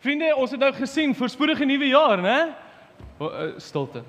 [0.00, 2.36] Vriende, ons het nou gesien voorspoedige nuwe jaar, né?
[3.20, 4.00] Uh, stilte.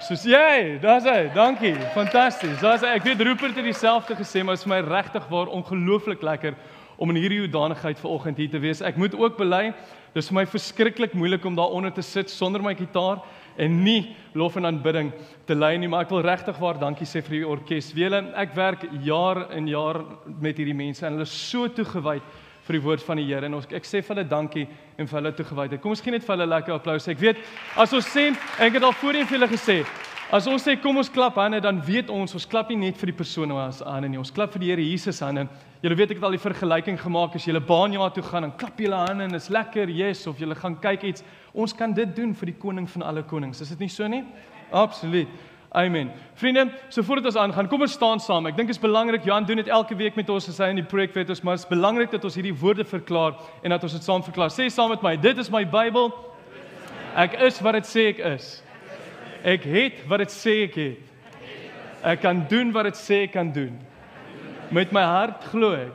[0.00, 1.26] Soos jy, daar's hy.
[1.34, 1.74] Dankie.
[1.92, 2.62] Fantasties.
[2.62, 2.94] Daar's hy.
[2.96, 6.56] Ek weet Rupert het dieselfde gesê, maar dit is vir my regtig waar ongelooflik lekker
[6.96, 8.80] om in hierdie hoedanigheid vanoggend hier te wees.
[8.80, 9.74] Ek moet ook bely,
[10.16, 13.20] dis vir my verskriklik moeilik om daaronder te sit sonder my gitaar
[13.60, 15.12] en nie lof en aanbidding
[15.44, 17.92] te lei nie, maar ek wil regtig waar dankie sê vir die orkes.
[17.92, 20.06] Wiele, ek werk jaar en jaar
[20.40, 22.24] met hierdie mense en hulle is so toegewyd
[22.70, 25.18] vir die woord van die Here en ons ek sê vir hulle dankie en vir
[25.18, 25.80] hulle toegewydheid.
[25.82, 27.08] Kom ons gee net vir hulle 'n lekker applous.
[27.08, 27.42] Ek weet
[27.76, 29.84] as ons sê ek het al voorheen vir julle gesê,
[30.30, 33.06] as ons sê kom ons klap hande, dan weet ons ons klap nie net vir
[33.06, 34.18] die persoon wat aan nie.
[34.18, 35.48] Ons klap vir die Here Jesus hande.
[35.82, 38.52] Julle weet ek het al die vergelyking gemaak as jy 'n baanjaar toe gaan en
[38.52, 41.24] klap jy hulle hande en is lekker, yes, of jy gaan kyk iets.
[41.52, 43.60] Ons kan dit doen vir die koning van alle konings.
[43.60, 44.24] Is dit nie so nie?
[44.70, 45.26] Absoluut.
[45.72, 46.10] Amen.
[46.34, 48.48] Vriende, so voordat ons aangaan, kom ons staan saam.
[48.50, 49.22] Ek dink dit is belangrik.
[49.22, 51.54] Johan doen dit elke week met ons as hy in die preek weet ons, maar
[51.54, 54.50] dit is belangrik dat ons hierdie woorde verklaar en dat ons dit saam verklaar.
[54.50, 56.10] Sê saam met my, dit is my Bybel.
[57.22, 58.48] Ek is wat dit sê ek is.
[59.46, 61.06] Ek het wat dit sê ek het.
[62.02, 63.78] Ek kan doen wat dit sê ek kan doen.
[64.74, 65.94] Met my hart glo ek.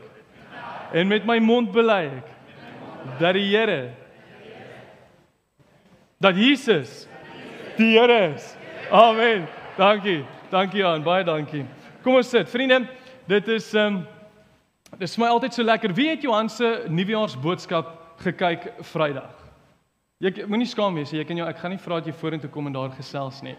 [0.95, 2.31] En met my mond bely ek
[3.19, 3.91] dat die Here
[6.23, 7.09] dat Jesus
[7.75, 8.55] die Here is.
[8.88, 9.45] Amen.
[9.76, 10.23] Dankie.
[10.50, 11.66] Dankie Jan, baie dankie.
[12.00, 12.48] Kom ons sit.
[12.48, 12.86] Vriende,
[13.28, 14.06] dit is ehm um,
[14.95, 15.92] dit is my altyd so lekker.
[15.92, 17.90] Wie het Johan se nuwejaarsboodskap
[18.23, 19.34] gekyk Vrydag?
[20.23, 22.72] Jy moenie skaam wees, jy kan jou ek gaan nie vra dat jy vorentoe kom
[22.72, 23.58] en daar gesels nie.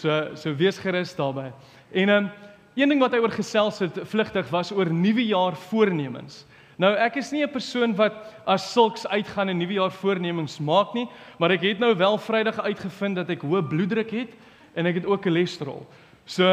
[0.00, 1.52] So so wees gerus daarbey.
[1.92, 2.32] En ehm um,
[2.80, 6.46] een ding wat hy oor gesels het vlugtig was oor nuwejaar voornemens.
[6.80, 8.14] Nou ek is nie 'n persoon wat
[8.46, 13.16] as sulks uitgaan en nuwejaar voornemens maak nie, maar ek het nou wel Vrydag uitgevind
[13.16, 14.32] dat ek hoë bloeddruk het
[14.74, 15.86] en ek het ook cholesterol.
[16.24, 16.46] So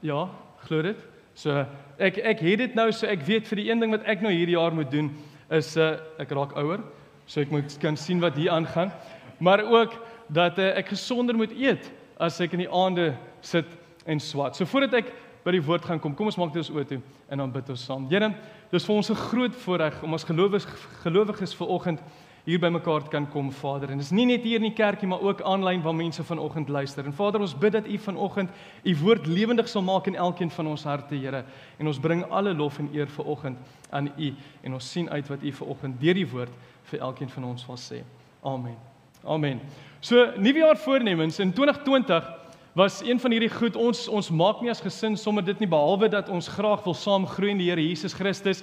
[0.00, 0.20] ja,
[0.66, 1.00] glo dit.
[1.34, 1.64] So
[1.98, 4.32] ek ek het dit nou so ek weet vir die een ding wat ek nou
[4.32, 5.10] hierdie jaar moet doen
[5.50, 6.82] is uh, ek raak ouer.
[7.26, 8.92] So ek moet kan sien wat hier aangaan.
[9.38, 9.96] Maar ook
[10.28, 11.90] dat uh, ek gesonder moet eet
[12.20, 13.66] as ek in die aande sit
[14.06, 14.56] en swat.
[14.56, 15.12] So voordat ek
[15.44, 17.00] by die woord gaan kom, kom ons maak dit ons oë toe
[17.32, 18.04] en dan bid ons saam.
[18.10, 18.28] Here,
[18.72, 20.66] dis vir ons 'n groot voorreg om as gelowiges
[21.02, 22.00] gelowiges vanoggend
[22.44, 23.90] hier bymekaar kan kom Vader.
[23.90, 27.04] En dis nie net hier in die kerkie maar ook aanlyn waar mense vanoggend luister.
[27.04, 28.50] En Vader, ons bid dat U vanoggend
[28.84, 31.44] U woord lewendig sal maak in elkeen van ons harte, Here.
[31.78, 33.58] En ons bring alle lof en eer vanoggend
[33.90, 36.52] aan U en ons sien uit wat U vanoggend deur die woord
[36.90, 38.02] vir elkeen van ons wil sê.
[38.42, 38.76] Amen.
[39.24, 39.60] Amen.
[40.00, 42.24] So nuwejaar voornemens in 2020
[42.72, 46.08] was een van hierdie goed ons ons maak nie as gesin sommer dit nie behalwe
[46.08, 48.62] dat ons graag wil saam groei in die Here Jesus Christus,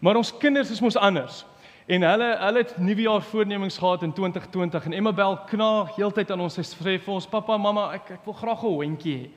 [0.00, 1.44] maar ons kinders is mos anders.
[1.88, 6.58] En hulle hulle het nuwejaar voornemings gehad in 2020 en Emmabel knaag heeltyd aan ons.
[6.58, 9.30] Sy sê vir ons pappa, mamma, ek ek wil graag 'n hondjie hê.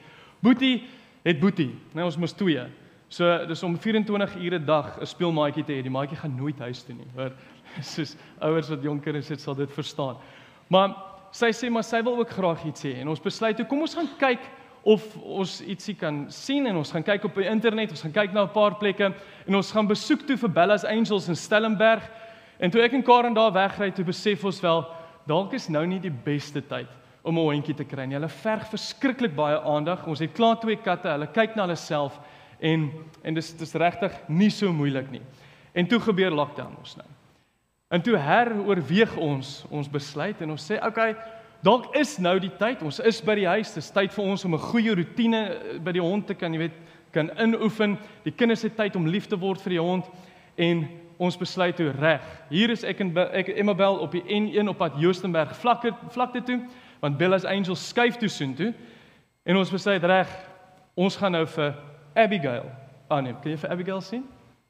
[0.44, 0.84] Boetie
[1.24, 1.72] het Boetie.
[1.94, 2.66] Nou ons mos twee.
[3.08, 5.82] So dis om 24 ure 'n dag 'n speelmaatjie te hê.
[5.82, 7.08] Die maatjie gaan nooit huis toe nie.
[7.16, 7.32] Hoor,
[7.82, 10.18] soos ouers wat jonk kinders het sal dit verstaan.
[10.68, 10.96] Maar
[11.32, 13.96] sy sê maar sy wil ook graag iets hê en ons besluit toe kom ons
[13.96, 14.42] gaan kyk
[14.84, 18.34] of ons ietsie kan sien en ons gaan kyk op die internet, ons gaan kyk
[18.34, 19.14] na 'n paar plekke
[19.48, 22.04] en ons gaan besoek toe vir Bella's Angels in Stellenberg.
[22.62, 24.84] En toe ek en Karen daar wegry, toe besef ons wel
[25.30, 26.90] dalk is nou nie die beste tyd
[27.26, 28.16] om 'n hondjie te kry nie.
[28.16, 30.08] Hulle verg verskriklik baie aandag.
[30.08, 31.10] Ons het klaar twee katte.
[31.10, 32.20] Hulle kyk na hulle self
[32.60, 32.92] en
[33.24, 35.22] en dis dis regtig nie so moeilik nie.
[35.74, 37.08] En toe gebeur lockdown ons nou.
[37.90, 41.16] En toe heroorweeg ons ons besluit en ons sê, "Oké, okay,
[41.62, 42.82] dalk is nou die tyd.
[42.84, 43.74] Ons is by die huis.
[43.74, 46.60] Dis tyd vir ons om 'n goeie rotine eh, by die hond te kan, jy
[46.60, 46.78] weet,
[47.12, 47.98] kan inoefen.
[48.24, 50.06] Die kinders het tyd om lief te word vir die hond
[50.58, 52.24] en ons besluit toe reg.
[52.50, 56.58] Hier is ek en ek Emmabel op die N1 op pad Joostenberg vlakke vlakte toe
[57.02, 58.72] want Bella's Angels skuif toe soontoe
[59.46, 60.32] en ons besluit reg
[60.98, 61.76] ons gaan nou vir
[62.18, 62.66] Abigail
[63.12, 63.38] aanneem.
[63.42, 64.26] Kan jy vir Abigail sien?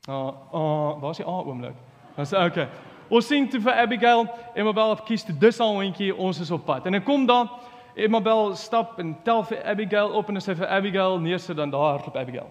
[0.08, 1.80] Ah, uh, ah, uh, waar is die A oomlik?
[2.20, 2.68] Sê okay.
[3.12, 6.64] Ons sien toe vir Abigail, Emmabel op kies toe dis al hondjie, ons is op
[6.68, 6.88] pad.
[6.88, 7.50] En ek kom daar
[7.96, 12.20] Emmabel stap en tel vir Abigail op en sy vir Abigail neersit dan daar hardloop
[12.20, 12.48] Abigail.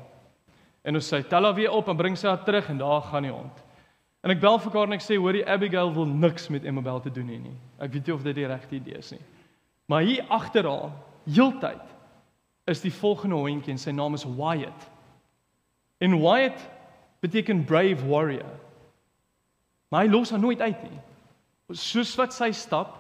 [0.84, 3.28] En ons sê tel haar weer op en bring sy haar terug en daar gaan
[3.28, 3.66] die hond.
[4.20, 7.00] En ek bel vir haar en ek sê hoor die Abigail wil niks met Emmabel
[7.00, 7.56] te doen hê nie.
[7.80, 9.22] Ek weet nie of dit die regte idee is nie.
[9.88, 10.92] Maar hier agter haar,
[11.24, 11.96] heeltyd
[12.70, 14.84] is die volgende hondjie en sy naam is Wyatt.
[16.04, 16.60] En Wyatt
[17.24, 18.52] beteken brave warrior.
[19.90, 21.00] Maar hy los haar nooit uit nie.
[21.76, 22.98] Soos wat sy stap,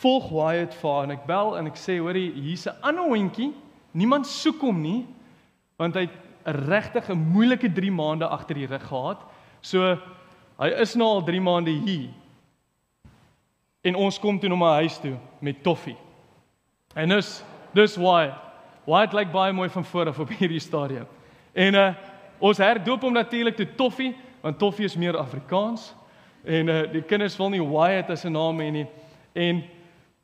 [0.00, 3.52] volg Wyatt vir haar en ek bel en ek sê hoor hier's 'n ander hondjie.
[3.92, 5.06] Niemand soek hom nie
[5.78, 9.20] want hy het regtig 'n moeilike 3 maande agter die rug gehad.
[9.60, 9.98] So
[10.58, 12.10] Hy is nou al 3 maande hier.
[13.84, 15.96] En ons kom toe na my huis toe met toffie.
[16.94, 17.36] En dis
[17.74, 18.30] dis why
[18.86, 21.06] why it like baie mooi van voor af op hierdie stadium.
[21.52, 21.92] En uh
[22.44, 24.12] ons herdoop hom natuurlik toe toffie
[24.42, 25.92] want toffie is meer Afrikaans.
[26.44, 28.86] En uh die kinders wil nie Wyatt as 'n naam hê nie.
[29.32, 29.62] En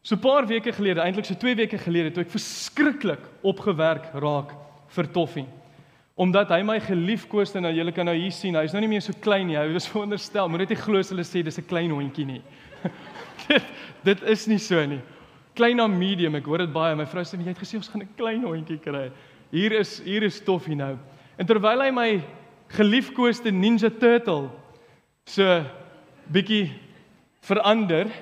[0.02, 4.54] so 'n paar weke gelede, eintlik so 2 weke gelede, toe ek verskriklik opgewerk raak
[4.88, 5.46] vir Toffie.
[6.20, 9.04] Omdat hy my geliefkoes en nou julle kan nou hier sien, hy's nou nie meer
[9.04, 9.56] so klein nie.
[9.56, 12.42] Hy was veronderstel, moet net nie glo hulle sê dis 'n klein hondjie nie.
[13.48, 13.70] dit,
[14.04, 15.00] dit is nie so nie.
[15.56, 16.94] Klein na medium, ek hoor dit baie.
[16.94, 19.10] My vrou sê jy het gesê ons gaan 'n klein hondjie kry.
[19.50, 20.98] Hier is hier is Toffie nou.
[21.38, 22.10] En terwyl hy my
[22.68, 24.50] geliefkoeste Ninja Turtle
[25.26, 25.64] so
[26.30, 26.70] bietjie
[27.42, 28.12] verander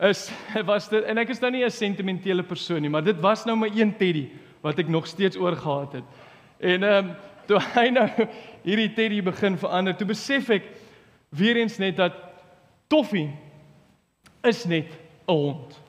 [0.00, 0.30] is
[0.70, 3.56] was dit en ek is nou nie 'n sentimentele persoon nie, maar dit was nou
[3.56, 4.30] my een teddy
[4.62, 6.04] wat ek nog steeds oorgehad het.
[6.62, 7.14] En ehm um,
[7.46, 8.06] toe hy nou
[8.62, 10.68] hierdie teddy begin verander, toe besef ek
[11.34, 12.14] weer eens net dat
[12.92, 13.30] Toffie
[14.46, 14.92] is net
[15.26, 15.80] 'n hond.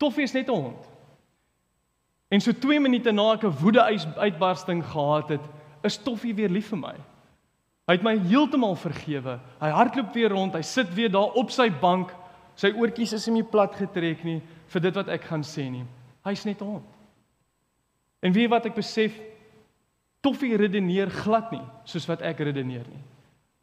[0.00, 0.88] Toffie is net 'n hond.
[2.28, 3.82] En so 2 minute na ek 'n woede
[4.16, 5.44] uitbarsting gehad het,
[5.82, 6.96] is Toffie weer lief vir my.
[7.86, 9.38] Hy het my heeltemal vergewe.
[9.60, 12.14] Hy hardloop weer rond, hy sit weer daar op sy bank.
[12.54, 14.40] Sy oortjies is nie plat getrek nie
[14.72, 15.84] vir dit wat ek gaan sê nie.
[16.24, 16.95] Hy's net hond.
[18.20, 19.16] En weet wat ek besef?
[20.24, 23.02] Toffie redeneer glad nie soos wat ek redeneer nie.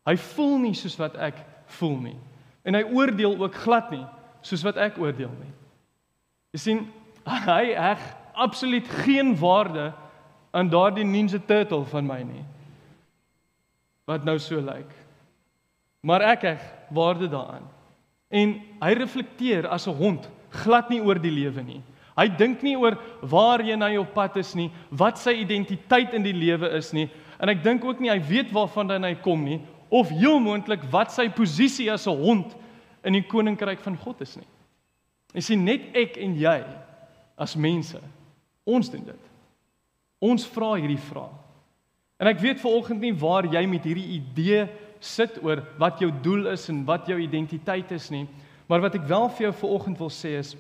[0.08, 1.40] Hy voel nie soos wat ek
[1.80, 2.18] voel nie.
[2.64, 4.06] En hy oordeel ook glad nie
[4.44, 5.52] soos wat ek oordeel nie.
[6.54, 6.82] Jy sien,
[7.50, 8.04] hy heg
[8.34, 9.92] absoluut geen waarde
[10.54, 12.44] aan daardie Ninja Turtle van my nie.
[14.10, 14.90] Wat nou so lyk.
[16.04, 16.64] Maar ek heg
[16.94, 17.66] waarde daaraan.
[18.34, 20.30] En hy reflekteer as 'n hond
[20.64, 21.82] glad nie oor die lewe nie.
[22.18, 26.36] Hy dink nie oor waarheen hy op pad is nie, wat sy identiteit in die
[26.36, 27.08] lewe is nie,
[27.42, 29.62] en ek dink ook nie hy weet waarvan hy kom nie
[29.94, 32.56] of heel moontlik wat sy posisie as 'n hond
[33.04, 34.48] in die koninkryk van God is nie.
[35.34, 36.64] Jy sien net ek en jy
[37.38, 38.00] as mense
[38.66, 39.24] ons doen dit.
[40.22, 41.34] Ons vra hierdie vraag.
[42.20, 44.68] En ek weet vanoggend nie waar jy met hierdie idee
[45.04, 48.28] sit oor wat jou doel is en wat jou identiteit is nie,
[48.70, 50.56] maar wat ek wel vir jou vanoggend wil sê is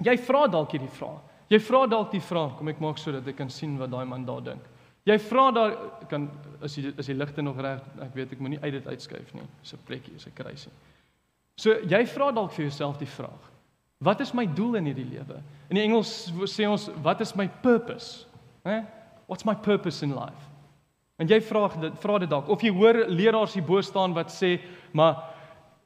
[0.00, 1.20] jy vra dalk hierdie vraag.
[1.52, 4.24] Jy vra dalk die vraag, kom ek maak sodat ek kan sien wat daai man
[4.24, 4.62] daar dink.
[5.04, 5.72] Jy vra daar
[6.08, 6.28] kan
[6.62, 7.82] is die is die ligte nog reg?
[8.00, 9.46] Ek weet ek moenie uit dit uitskuif nie.
[9.60, 10.70] Dis 'n plekkie, is 'n kruisie.
[11.56, 13.50] So jy vra dalk vir jouself die vraag:
[14.00, 15.42] Wat is my doel in hierdie lewe?
[15.68, 18.26] In die Engels sê ons wat is my purpose?
[18.64, 18.82] Hè?
[19.26, 20.48] What's my purpose in life?
[21.18, 24.30] En jy vra dit vra dit dalk of jy hoor leraars hier bo staan wat
[24.30, 24.60] sê,
[24.92, 25.22] maar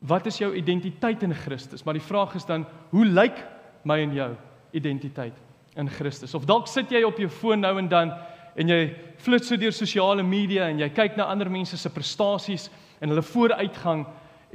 [0.00, 1.84] wat is jou identiteit in Christus?
[1.84, 3.38] Maar die vraag is dan, hoe lyk
[3.86, 4.30] my en jou
[4.76, 5.36] identiteit
[5.76, 6.34] in Christus?
[6.34, 8.12] Of dalk sit jy op jou foon nou en dan
[8.56, 8.80] en jy
[9.20, 13.22] flits so deur sosiale media en jy kyk na ander mense se prestasies en hulle
[13.22, 14.06] vooruitgang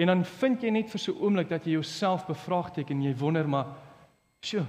[0.02, 3.16] en dan vind jy net vir so 'n oomblik dat jy jouself bevraagteken en jy
[3.16, 3.68] wonder maar
[4.42, 4.66] sjoe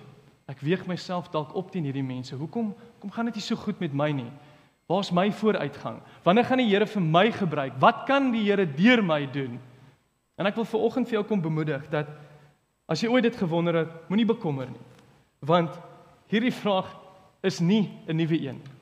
[0.53, 2.37] ek weeg myself dalk op teen hierdie mense.
[2.37, 4.31] Hoekom kom gaan dit nie so goed met my nie?
[4.91, 6.01] Waar's my vooruitgang?
[6.27, 7.79] Wanneer gaan die Here vir my gebruik?
[7.81, 9.61] Wat kan die Here deur my doen?
[10.37, 12.11] En ek wil ver oggend vir jou kom bemoedig dat
[12.93, 14.87] as jy ooit dit gewonder het moenie bekommer nie
[15.41, 15.81] want
[16.33, 16.93] hierdie vraag
[17.43, 18.81] is nie 'n nuwe een nie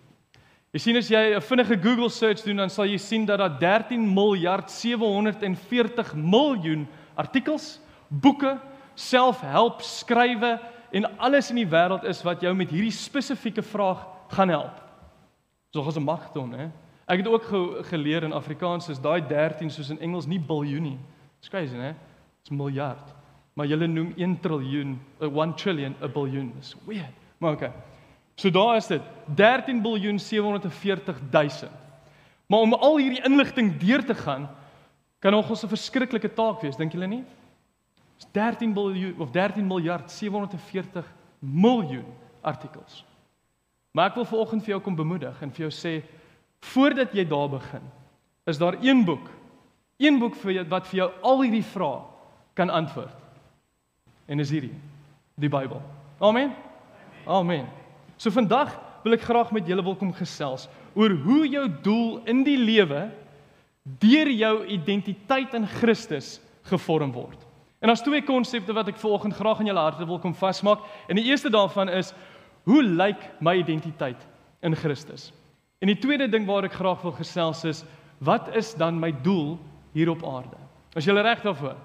[0.70, 3.58] Jy sien as jy 'n vinnige Google search doen dan sal jy sien dat daar
[3.58, 6.86] 13 miljard 740 miljoen
[7.16, 8.60] artikels, boeke,
[8.94, 10.60] selfhelp skrywe
[10.92, 14.78] en alles in die wêreld is wat jou met hierdie spesifieke vraag gaan help.
[15.74, 16.70] Soos as 'n magton, hè.
[17.08, 20.82] Ek het ook ge geleer in Afrikaans is daai 13 soos in Engels nie biljoen
[20.82, 20.98] nie.
[21.40, 21.94] Skryf dit, hè.
[22.38, 23.19] Dit's miljard.
[23.52, 26.52] Maar julle noem 1 triljoen, 'n 1 trillion 'n biljoen.
[26.56, 27.14] Dis weird.
[27.38, 27.72] Maar okay.
[28.34, 29.02] So daar is dit
[29.34, 31.48] 13 biljoen 740 000.
[32.46, 34.48] Maar om al hierdie inligting deur te gaan
[35.18, 37.24] kan nog 'n verskriklike taak wees, dink julle nie?
[38.16, 41.04] Dis 13 biljoen of 13 miljard 740
[41.38, 42.06] miljoen
[42.40, 43.04] artikels.
[43.90, 46.02] Maar ek wil vanoggend vir jou kom bemoedig en vir jou sê
[46.60, 47.82] voordat jy daar begin,
[48.46, 49.30] is daar een boek.
[49.96, 52.02] Een boek vir jou wat vir jou al hierdie vrae
[52.54, 53.16] kan antwoord.
[54.30, 54.74] En is hierdie
[55.40, 55.80] die Bybel.
[56.20, 56.52] Amen.
[57.26, 57.66] Amen.
[58.20, 62.44] So vandag wil ek graag met julle wil kom gesels oor hoe jou doel in
[62.44, 63.08] die lewe
[64.02, 67.38] deur jou identiteit in Christus gevorm word.
[67.80, 70.84] En daar's twee konsepte wat ek vanoggend graag in julle harte wil kom vasmaak.
[71.08, 72.12] En die eerste daarvan is
[72.68, 74.20] hoe lyk my identiteit
[74.60, 75.30] in Christus?
[75.80, 77.84] En die tweede ding waar ek graag wil gesels is
[78.20, 79.56] wat is dan my doel
[79.96, 80.58] hier op aarde?
[80.92, 81.78] As jy reg daarvoor.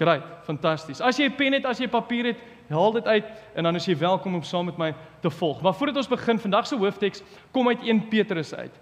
[0.00, 1.02] Great, fantasties.
[1.04, 2.38] As jy 'n pen het, as jy papier het,
[2.70, 5.60] haal dit uit en dan is jy welkom om saam met my te volg.
[5.60, 8.72] Maar voordat ons begin, vandag se hoofteks kom uit 1 Petrus uit.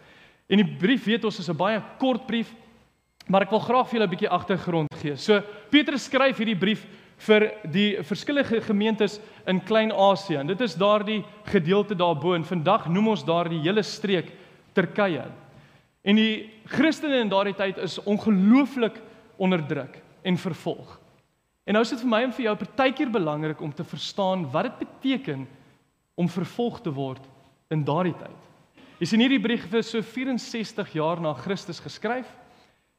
[0.46, 2.54] En die brief weet ons is 'n baie kort brief,
[3.26, 5.16] maar ek wil graag vir julle 'n bietjie agtergrond gee.
[5.16, 10.36] So Petrus skryf hierdie brief vir die verskillende gemeentes in Klein-Asië.
[10.36, 14.30] En dit is daardie gedeelte daarbo en vandag noem ons daardie hele streek
[14.72, 15.24] Turkye.
[16.04, 19.00] En die Christene in daardie tyd is ongelooflik
[19.36, 20.97] onderdruk en vervolg.
[21.68, 24.70] En nou is dit vir my en vir jou partykeer belangrik om te verstaan wat
[24.70, 25.42] dit beteken
[26.16, 27.26] om vervolg te word
[27.68, 28.46] in daardie tyd.
[28.98, 32.30] Jy sien hierdie brief is so 64 jaar na Christus geskryf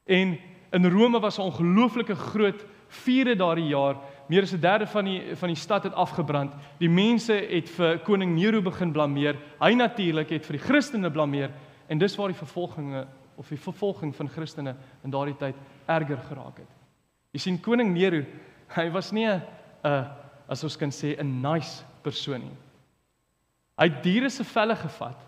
[0.06, 0.38] en
[0.78, 3.98] in Rome was 'n ongelooflike groot vierde daardie jaar.
[4.30, 6.54] Meer as 'n derde van die van die stad het afgebrand.
[6.78, 9.36] Die mense het vir koning Nero begin blameer.
[9.60, 11.52] Hy natuurlik het vir die Christene blameer
[11.88, 15.56] en dis waar die vervolginge of die vervolging van Christene in daardie tyd
[15.88, 16.70] erger geraak het.
[17.34, 18.24] Jy sien koning Nero,
[18.76, 19.42] hy was nie 'n
[20.50, 22.58] as ons kan sê 'n nice persoon nie.
[23.78, 25.20] Hy het diere se velle gevat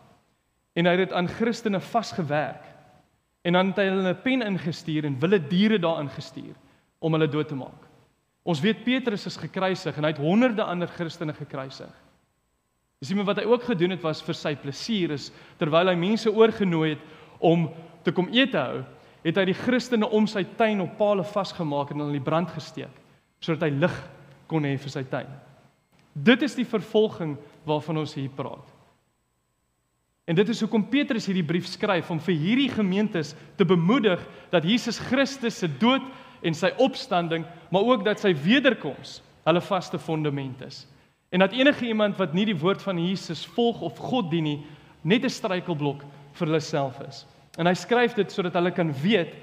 [0.75, 2.63] en hy het dit aan Christene vasgewerk.
[3.43, 6.55] En dan het hy hulle 'n pen ingestuur en wilde diere daarin gestuur
[6.99, 7.87] om hulle dood te maak.
[8.43, 11.93] Ons weet Petrus is gekruisig en hy het honderde ander Christene gekruisig.
[12.99, 15.95] Jy sien maar wat hy ook gedoen het was vir sy plesier is terwyl hy
[15.95, 16.99] mense oorgenooi het
[17.39, 17.69] om
[18.03, 18.83] te kom eet hou,
[19.23, 22.49] het hy die Christene om sy tuin op palle vasgemaak en dan in die brand
[22.49, 23.00] gesteek
[23.41, 23.95] sodat hy lig
[24.47, 25.29] kon hê vir sy tuin.
[26.13, 28.67] Dit is die vervolging waarvan ons hier praat.
[30.29, 34.21] En dit is hoekom Petrus hierdie brief skryf om vir hierdie gemeentes te bemoedig
[34.51, 36.05] dat Jesus Christus se dood
[36.45, 40.85] en sy opstanding, maar ook dat sy wederkoms hulle vaste fondament is.
[41.31, 44.59] En dat enige iemand wat nie die woord van Jesus volg of God dien nie,
[45.01, 47.25] net 'n struikelblok vir hulle self is.
[47.57, 49.33] En hy skryf dit sodat hulle kan weet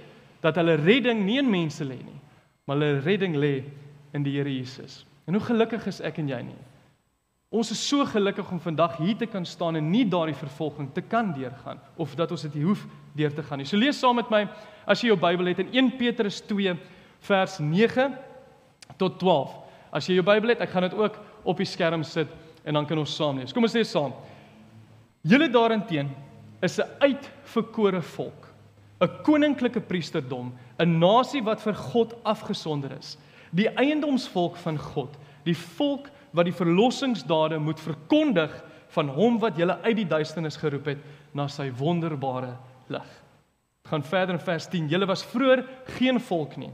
[0.40, 2.20] dat hulle redding nie in mense lê nie,
[2.66, 3.64] maar hulle redding lê
[4.12, 5.04] in die Here Jesus.
[5.26, 6.58] En hoe gelukkig is ek en jy nie?
[7.48, 11.00] Ons is so gelukkig om vandag hier te kan staan en nie daardie vervolging te
[11.00, 12.82] kan deurgaan of dat ons dit hoef
[13.16, 13.68] deur te gaan nie.
[13.68, 14.42] So lees saam met my
[14.84, 16.74] as jy jou Bybel het in 1 Petrus 2
[17.24, 18.12] vers 9
[19.00, 19.54] tot 12.
[19.96, 21.16] As jy jou Bybel het, ek gaan dit ook
[21.48, 22.28] op die skerm sit
[22.68, 23.54] en dan kan ons saam lees.
[23.56, 24.12] Kom ons lees saam.
[25.24, 26.10] Julle daarenteen
[26.60, 28.48] is 'n uitverkore volk,
[29.00, 33.16] 'n koninklike priesterdom, 'n nasie wat vir God afgesonder is,
[33.50, 35.14] die eiendomsvolk van God,
[35.44, 38.52] die volk wat die verlossingsdade moet verkondig
[38.96, 42.54] van hom wat julle uit die duisternis geroep het na sy wonderbare
[42.92, 43.08] lig.
[43.88, 44.88] Gaan verder in vers 10.
[44.92, 45.64] Julle was vroeër
[45.98, 46.72] geen volk nie,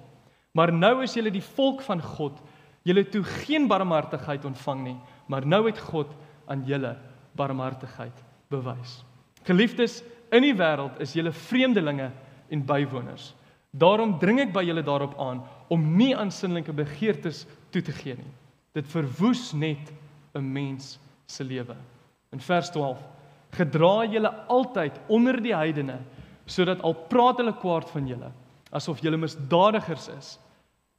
[0.55, 2.39] maar nou is julle die volk van God.
[2.85, 4.97] Julle toe geen barmhartigheid ontvang nie,
[5.31, 6.11] maar nou het God
[6.51, 6.97] aan julle
[7.39, 8.19] barmhartigheid
[8.53, 9.01] bewys.
[9.45, 10.03] Geliefdes,
[10.35, 12.11] in die wêreld is julle vreemdelinge
[12.53, 13.33] en bywoners.
[13.71, 18.17] Daarom dring ek by julle daarop aan om nie aan sinnelike begeertes toe te gee
[18.19, 18.33] nie.
[18.75, 19.93] Dit verwoes net
[20.35, 21.77] 'n mens se lewe.
[22.33, 22.99] In vers 12:
[23.51, 25.99] Gedra julle altyd onder die heidene,
[26.47, 28.33] sodat al praat hulle kwaad van julle,
[28.71, 30.39] asof julle misdadigers is,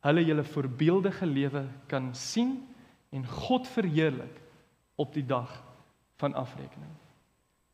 [0.02, 2.68] hulle julle voorbeeldige lewe kan sien
[3.12, 4.42] en God verheerlik
[4.96, 5.64] op die dag
[6.18, 6.92] van afrekening.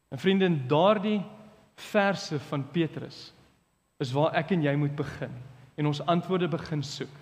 [0.10, 1.22] En vriende, in daardie
[1.76, 3.34] verse van Petrus
[3.98, 5.34] is waar ek en jy moet begin
[5.76, 7.14] en ons antwoorde begin soek.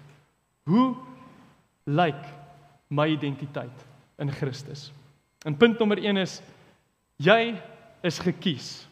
[0.64, 0.96] Hoe
[1.90, 2.26] lyk
[2.90, 3.86] my identiteit
[4.20, 4.92] in Christus.
[5.46, 6.40] En punt nommer 1 is
[7.16, 7.56] jy
[8.06, 8.88] is gekies.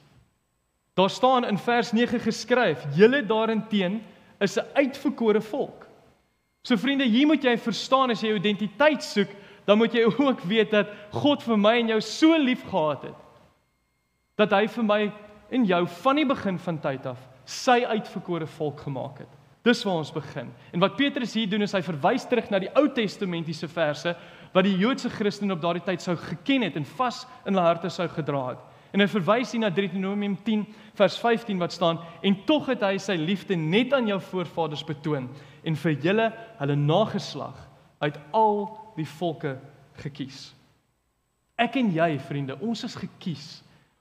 [0.97, 4.01] Daar staan in vers 9 geskryf: "Julle daarenteen
[4.39, 5.87] is 'n uitverkore volk."
[6.61, 9.29] So vriende, hier moet jy verstaan as jy jou identiteit soek,
[9.65, 13.23] dan moet jy ook weet dat God vir my en jou so lief gehad het
[14.37, 15.11] dat hy vir my
[15.49, 19.33] en jou van die begin van tyd af sy uitverkore volk gemaak het.
[19.67, 20.47] Dis waar ons begin.
[20.71, 24.13] En wat Petrus hier doen is hy verwys terug na die Ou Testamentiese verse
[24.53, 27.91] wat die Joodse Christene op daardie tyd sou geken het en vas in hulle harte
[27.91, 28.61] sou gedra het.
[28.95, 30.63] En hy verwys hier na Deuteronomium 10
[30.95, 35.27] vers 15 wat staan en tog het hy sy liefde net aan jou voorvaders betoon
[35.67, 36.29] en vir julle
[36.61, 37.59] hulle nageslag
[37.99, 38.61] uit al
[38.95, 39.57] die volke
[39.99, 40.53] gekies.
[41.59, 43.47] Ek en jy vriende, ons is gekies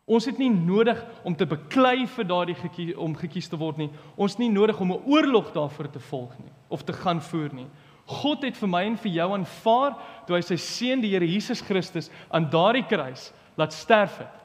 [0.07, 3.89] Ons het nie nodig om te beklei vir daardie gekies om gekies te word nie.
[4.15, 7.53] Ons het nie nodig om 'n oorlog daarvoor te volg nie of te gaan voer
[7.53, 7.67] nie.
[8.07, 9.97] God het vir my en vir jou aanvaar
[10.27, 14.37] toe hy sy seun die Here Jesus Christus aan daardie kruis laat sterf het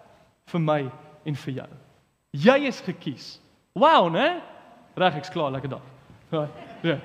[0.51, 0.91] vir my
[1.25, 1.69] en vir jou.
[2.31, 3.39] Jy is gekies.
[3.75, 4.41] Wow, né?
[4.95, 5.83] Reg, ek's klaar, lekker dag.
[6.81, 6.97] Ja.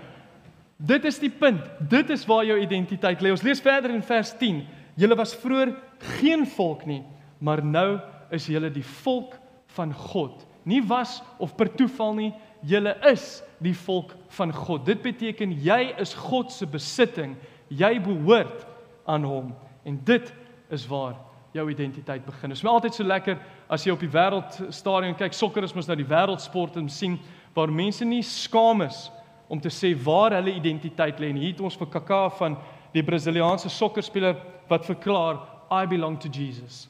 [0.76, 1.60] Dit is die punt.
[1.80, 3.30] Dit is waar jou identiteit lê.
[3.30, 4.62] Ons lees verder in vers 10.
[4.96, 5.74] Julle was vroeër
[6.20, 7.02] geen volk nie,
[7.38, 7.98] maar nou
[8.34, 9.36] is julle die volk
[9.76, 10.46] van God.
[10.66, 12.32] Nie was of per toeval nie,
[12.66, 14.86] julle is die volk van God.
[14.86, 17.36] Dit beteken jy is God se besitting.
[17.68, 18.66] Jy behoort
[19.06, 19.54] aan hom
[19.86, 20.32] en dit
[20.74, 21.14] is waar
[21.54, 22.50] jou identiteit begin.
[22.50, 23.38] Dit is my altyd so lekker
[23.72, 27.16] as jy op die wêreldstadion kyk, sokker is mos nou die wêreldsport en sien
[27.56, 29.06] waar mense nie skaam is
[29.48, 31.46] om te sê waar hulle identiteit lê nie.
[31.46, 32.58] Hier het ons vir Kaka van
[32.94, 34.36] die Brasiliaanse sokkerspeler
[34.70, 35.40] wat verklaar
[35.70, 36.86] I belong to Jesus.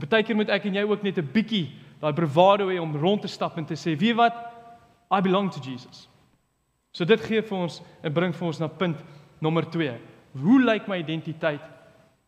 [0.00, 1.70] Partykeer moet ek en jy ook net 'n bietjie
[2.00, 4.34] daai bravado hê om rond te stap en te sê, "Wie wat?
[5.10, 6.08] I belong to Jesus."
[6.92, 8.96] So dit gee vir ons en bring vir ons na punt
[9.40, 9.98] nommer 2.
[10.34, 11.60] Hoe lyk my identiteit?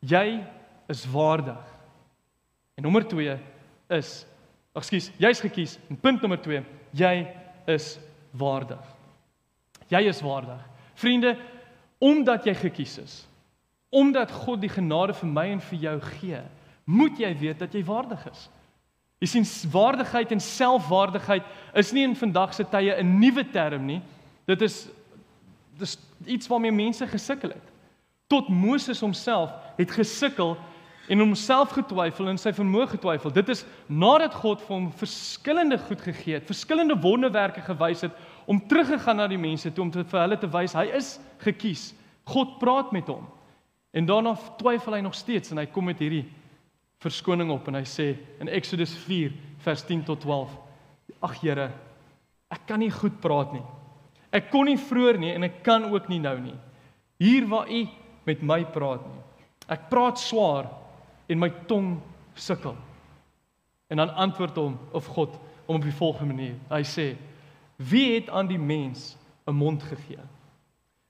[0.01, 0.45] Jy
[0.89, 1.65] is waardig.
[2.77, 3.39] En nommer 2
[3.89, 4.27] is
[4.75, 5.77] Ekskuus, jy's gekies.
[5.91, 6.63] En punt nommer 2,
[6.99, 7.13] jy
[7.71, 7.95] is
[8.35, 8.83] waardig.
[9.93, 10.59] Jy is waardig.
[10.99, 11.37] Vriende,
[12.03, 13.15] omdat jy gekies is,
[13.95, 16.41] omdat God die genade vir my en vir jou gee,
[16.85, 18.49] moet jy weet dat jy waardig is.
[19.23, 21.47] Jy sien waardigheid en selfwaardigheid
[21.81, 24.03] is nie in vandag se tye 'n nuwe term nie.
[24.47, 24.89] Dit is
[25.79, 27.73] dis iets waarmee mense gesukkel het.
[28.27, 30.57] Tot Moses homself het gesukkel
[31.09, 33.33] en homself getwyfel en sy vermoë getwyfel.
[33.33, 38.13] Dit is nadat God vir hom verskillende goed gegee het, verskillende wonderwerke gewys het
[38.47, 41.93] om teruggegaan na die mense toe om te vir hulle te wys hy is gekies.
[42.25, 43.27] God praat met hom.
[43.93, 46.25] En daarna twyfel hy nog steeds en hy kom met hierdie
[47.05, 49.33] verskoning op en hy sê in Exodus 4
[49.65, 50.53] vers 10 tot 12:
[51.25, 51.69] Ag Here,
[52.53, 53.65] ek kan nie goed praat nie.
[54.35, 56.57] Ek kon nie vroeër nie en ek kan ook nie nou nie.
[57.23, 57.85] Hier waar U
[58.27, 59.23] met my praat nie.
[59.71, 60.69] Ek praat swaar
[61.31, 61.99] en my tong
[62.35, 62.75] sukkel.
[63.89, 66.57] En dan antwoord hom of God om op die volgende manier.
[66.73, 67.07] Hy sê:
[67.77, 70.23] Wie het aan die mens 'n mond gegee?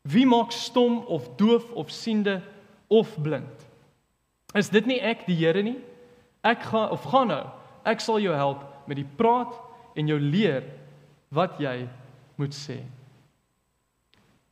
[0.03, 2.43] Wie maak stom of doof of siende
[2.89, 3.64] of blind?
[4.55, 5.79] Is dit nie ek die Here nie?
[6.45, 7.43] Ek gaan of gaan nou.
[7.85, 9.55] Ek sal jou help met die praat
[9.99, 10.67] en jou leer
[11.35, 11.89] wat jy
[12.39, 12.79] moet sê.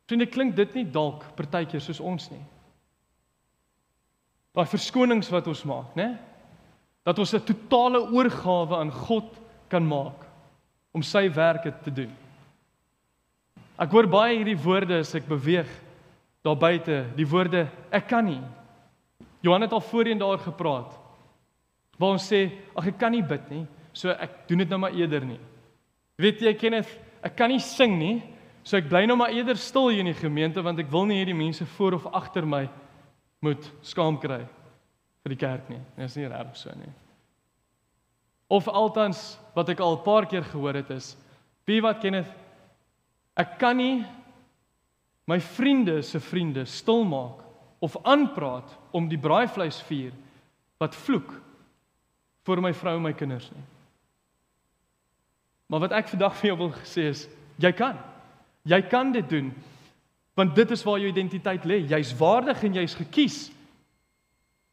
[0.08, 2.42] Vriende, klink dit nie dalk partykeer soos ons nie?
[4.52, 6.18] Daai verskonings wat ons maak, né?
[7.06, 9.30] Dat ons 'n totale oorgawe aan God
[9.68, 10.26] kan maak
[10.92, 12.12] om sy werke te doen.
[13.78, 15.68] Ek hoor baie hierdie woorde as ek beweeg
[16.44, 18.42] daar buite, die woorde ek kan nie.
[19.42, 20.94] Johan het al voorheen daar gepraat.
[21.98, 22.46] Waar ons sê,
[22.78, 25.40] ag ek kan nie bid nie, so ek doen dit nou maar eerder nie.
[26.22, 26.90] Weet jy, Kenneth,
[27.22, 28.22] ek kan nie sing nie,
[28.62, 31.18] so ek bly nou maar eerder stil hier in die gemeente want ek wil nie
[31.18, 32.68] hierdie mense voor of agter my
[33.42, 34.44] moet skaam kry
[35.22, 35.80] vir die kerk nie.
[35.96, 36.90] Dit is nie reg so nie.
[38.52, 41.16] Of altans wat ek al 'n paar keer gehoor het is,
[41.66, 42.30] wie wat Kenneth
[43.36, 44.04] ek kan nie
[45.26, 47.42] my vriende se vriende stil maak
[47.82, 50.12] of aanpraat om die braaivleisvuur
[50.78, 51.32] wat vloek
[52.46, 53.64] vir my vrou en my kinders nie.
[55.66, 57.24] Maar wat ek vandag vir jou wil sê is,
[57.62, 57.98] jy kan.
[58.68, 59.50] Jy kan dit doen.
[60.38, 61.80] Want dit is waar jou identiteit lê.
[61.90, 63.38] Jy's waardig en jy's gekies.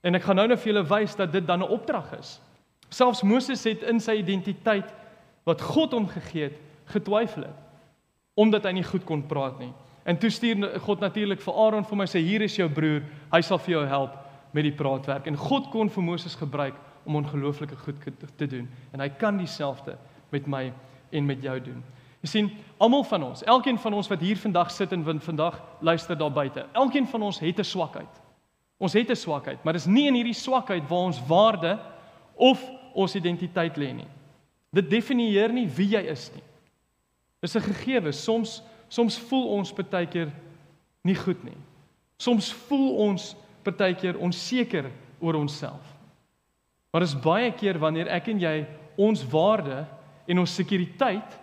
[0.05, 2.39] En ek gaan nou net vir julle wys dat dit dan 'n opdrag is.
[2.89, 4.93] Selfs Moses het in sy identiteit
[5.45, 7.65] wat God hom gegee het, getwyfel het
[8.39, 9.73] omdat hy nie goed kon praat nie.
[10.03, 13.41] En toe stuur God natuurlik vir Aaron vir my sê hier is jou broer, hy
[13.41, 14.15] sal vir jou help
[14.51, 15.27] met die praatwerk.
[15.27, 17.95] En God kon vir Moses gebruik om ongelooflike goed
[18.37, 19.97] te doen en hy kan dieselfde
[20.31, 20.71] met my
[21.11, 21.83] en met jou doen.
[22.19, 26.17] Jy sien, almal van ons, elkeen van ons wat hier vandag sit en vandag luister
[26.19, 28.21] daar buite, elkeen van ons het 'n swakheid.
[28.77, 31.79] Ons het 'n swakheid, maar dis nie in hierdie swakheid waar ons waarde
[32.35, 34.07] of ons identiteit lê nie.
[34.71, 36.43] Dit definieer nie wie jy is nie.
[37.41, 38.11] Dis 'n gegewe.
[38.11, 40.31] Soms soms voel ons partykeer
[41.07, 41.57] nie goed nie.
[42.19, 45.95] Soms voel ons partykeer onseker oor onsself.
[46.91, 48.55] Maar dis baie keer wanneer ek en jy
[48.99, 49.83] ons waarde
[50.29, 51.37] en ons sekuriteit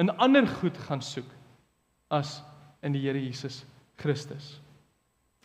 [0.00, 1.28] in ander goed gaan soek
[2.14, 2.38] as
[2.82, 3.64] in die Here Jesus
[3.98, 4.56] Christus.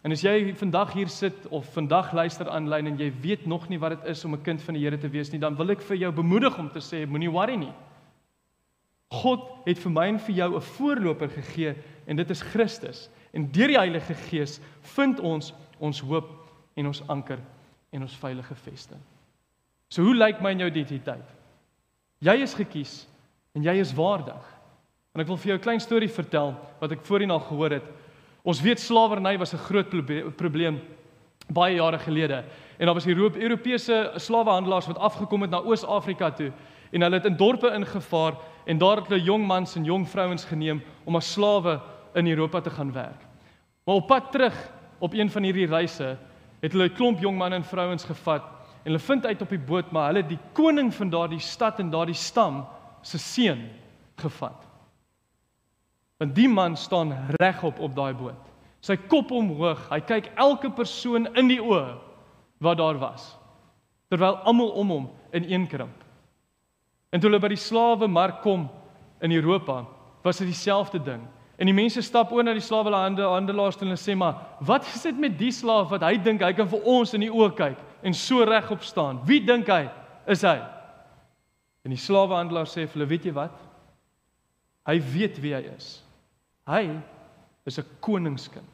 [0.03, 3.79] En as jy vandag hier sit of vandag luister aanlyn en jy weet nog nie
[3.79, 5.82] wat dit is om 'n kind van die Here te wees nie, dan wil ek
[5.82, 7.73] vir jou bemoedig om te sê moenie worry nie.
[9.13, 11.76] God het vir my en vir jou 'n voorloper gegee
[12.08, 13.10] en dit is Christus.
[13.34, 16.30] En deur die Heilige Gees vind ons ons hoop
[16.76, 17.39] en ons anker
[17.91, 18.99] en ons veilige vesting.
[19.89, 21.26] So hoe lyk my en jou identiteit?
[22.19, 23.08] Jy is gekies
[23.54, 24.43] en jy is waardig.
[25.13, 27.84] En ek wil vir jou 'n klein storie vertel wat ek voorheen al gehoor het.
[28.43, 29.89] Ons weet slawerny was 'n groot
[30.36, 30.82] probleem
[31.49, 32.43] baie jare gelede.
[32.78, 36.52] En daar was die Europese slawehandelaars wat afgekom het na Oos-Afrika toe
[36.93, 38.38] en hulle het in dorpe ingevaar
[38.69, 41.79] en daar het hulle jong mans en jong vrouens geneem om as slawe
[42.13, 43.25] in Europa te gaan werk.
[43.84, 44.58] Maar op pad terug
[44.99, 46.17] op een van hierdie reise
[46.62, 48.43] het hulle 'n klomp jong manne en vrouens gevat
[48.84, 51.89] en hulle vind uit op die boot maar hulle die koning van daardie stad en
[51.89, 52.65] daardie stam
[53.01, 53.69] se seun
[54.15, 54.67] gevat.
[56.17, 58.51] Want die man staan regop op daai boot.
[58.79, 59.89] Sy kop omhoog.
[59.89, 61.97] Hy kyk elke persoon in die oë
[62.63, 63.38] wat daar was.
[64.12, 66.03] Terwyl almal om hom ineenkrimp.
[67.13, 68.65] En toe hulle by die slawe mark kom
[69.21, 69.84] in Europa,
[70.26, 71.21] was dit dieselfde ding.
[71.62, 75.04] En die mense stap oor na die slawelande handelaars en hulle sê maar, "Wat is
[75.04, 77.78] dit met die slaaf wat hy dink hy kan vir ons in die oë kyk
[78.04, 79.21] en so regop staan?
[79.26, 79.89] Wie dink hy
[80.28, 80.60] is hy?"
[81.86, 83.60] En die slawehandelaar sê hulle, weet jy wat?
[84.88, 86.02] Hy weet wie hy is.
[86.67, 86.99] Hy
[87.65, 88.65] is 'n koningskind.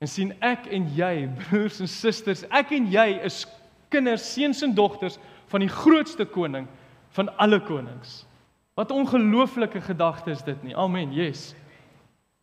[0.00, 3.46] En sien ek en jy, broers en susters, ek en jy is
[3.88, 6.66] kinders, seuns en dogters van die grootste koning
[7.16, 8.24] van alle konings.
[8.76, 10.76] Wat ongelooflike gedagte is dit nie.
[10.76, 11.14] Amen.
[11.16, 11.54] Yes.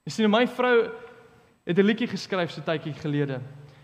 [0.03, 0.89] Jy sien my vrou
[1.63, 3.39] het 'n liedjie geskryf so tydjie gelede.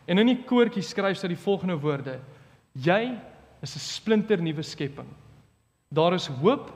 [0.08, 2.19] En in die koortjie skryf sy die volgende woorde:
[2.73, 3.17] Jy
[3.62, 5.08] is 'n splinter nuwe skepping.
[5.93, 6.71] Daar is hoop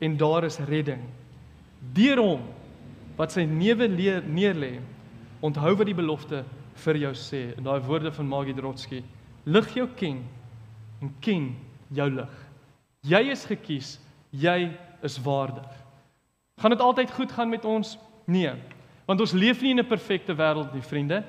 [0.00, 1.02] en daar is redding.
[1.92, 2.42] Deur hom
[3.16, 3.88] wat sy neuwe
[4.26, 4.80] neerlê,
[5.40, 6.44] onthou wat die belofte
[6.74, 7.56] vir jou sê.
[7.56, 9.04] In daai woorde van Maggie Drotsky:
[9.44, 10.24] Lig jou ken
[11.00, 11.56] en ken
[11.88, 12.49] jou lig.
[13.06, 13.98] Jy is gekies,
[14.30, 14.70] jy
[15.02, 15.68] is waardig.
[16.60, 17.96] Gaan dit altyd goed gaan met ons?
[18.28, 18.52] Nee.
[19.08, 21.24] Want ons leef nie in 'n perfekte wêreld nie, vriende.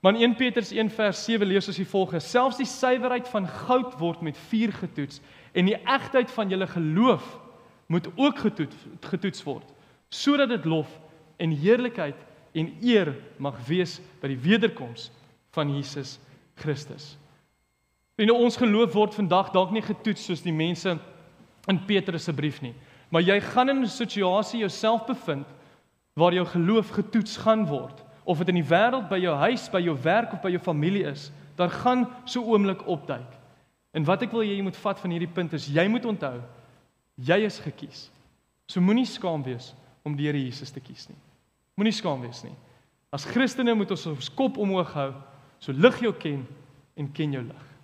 [0.00, 3.48] Maar in 1 Petrus 1 vers 7 lees ons die volgende: Selfs die suiwerheid van
[3.48, 5.20] goud word met vuur getoets
[5.52, 7.40] en die egtheid van julle geloof
[7.86, 9.72] moet ook getoets, getoets word
[10.08, 11.00] sodat dit lof
[11.36, 12.16] en heerlikheid
[12.54, 15.10] en eer mag wees by die wederkoms
[15.56, 16.18] van Jesus
[16.54, 17.16] Christus.
[18.16, 20.96] En ons geloof word vandag dalk nie getoets soos die mense
[21.68, 22.74] in Petrus se brief nie,
[23.10, 25.46] maar jy gaan in 'n situasie jouself bevind
[26.14, 29.80] waar jou geloof getoets gaan word, of dit in die wêreld by jou huis, by
[29.80, 33.36] jou werk of by jou familie is, daar gaan so oomblik opduik.
[33.92, 36.40] En wat ek wil hê jy moet vat van hierdie punt is jy moet onthou
[37.16, 38.10] jy is gekies.
[38.68, 39.74] So moenie skaam wees
[40.04, 41.18] om die Here Jesus te kies nie.
[41.76, 42.54] Moenie skaam wees nie.
[43.12, 45.12] As Christene moet ons ons kop omhoog hou,
[45.58, 46.46] so lig jou ken
[46.96, 47.75] en ken jou lig.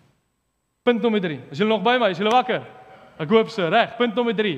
[0.82, 1.40] Punt nommer 3.
[1.50, 2.10] Is julle nog by my?
[2.10, 2.64] Is julle wakker?
[3.22, 3.94] Ek hoop so, reg.
[3.98, 4.56] Punt nommer 3.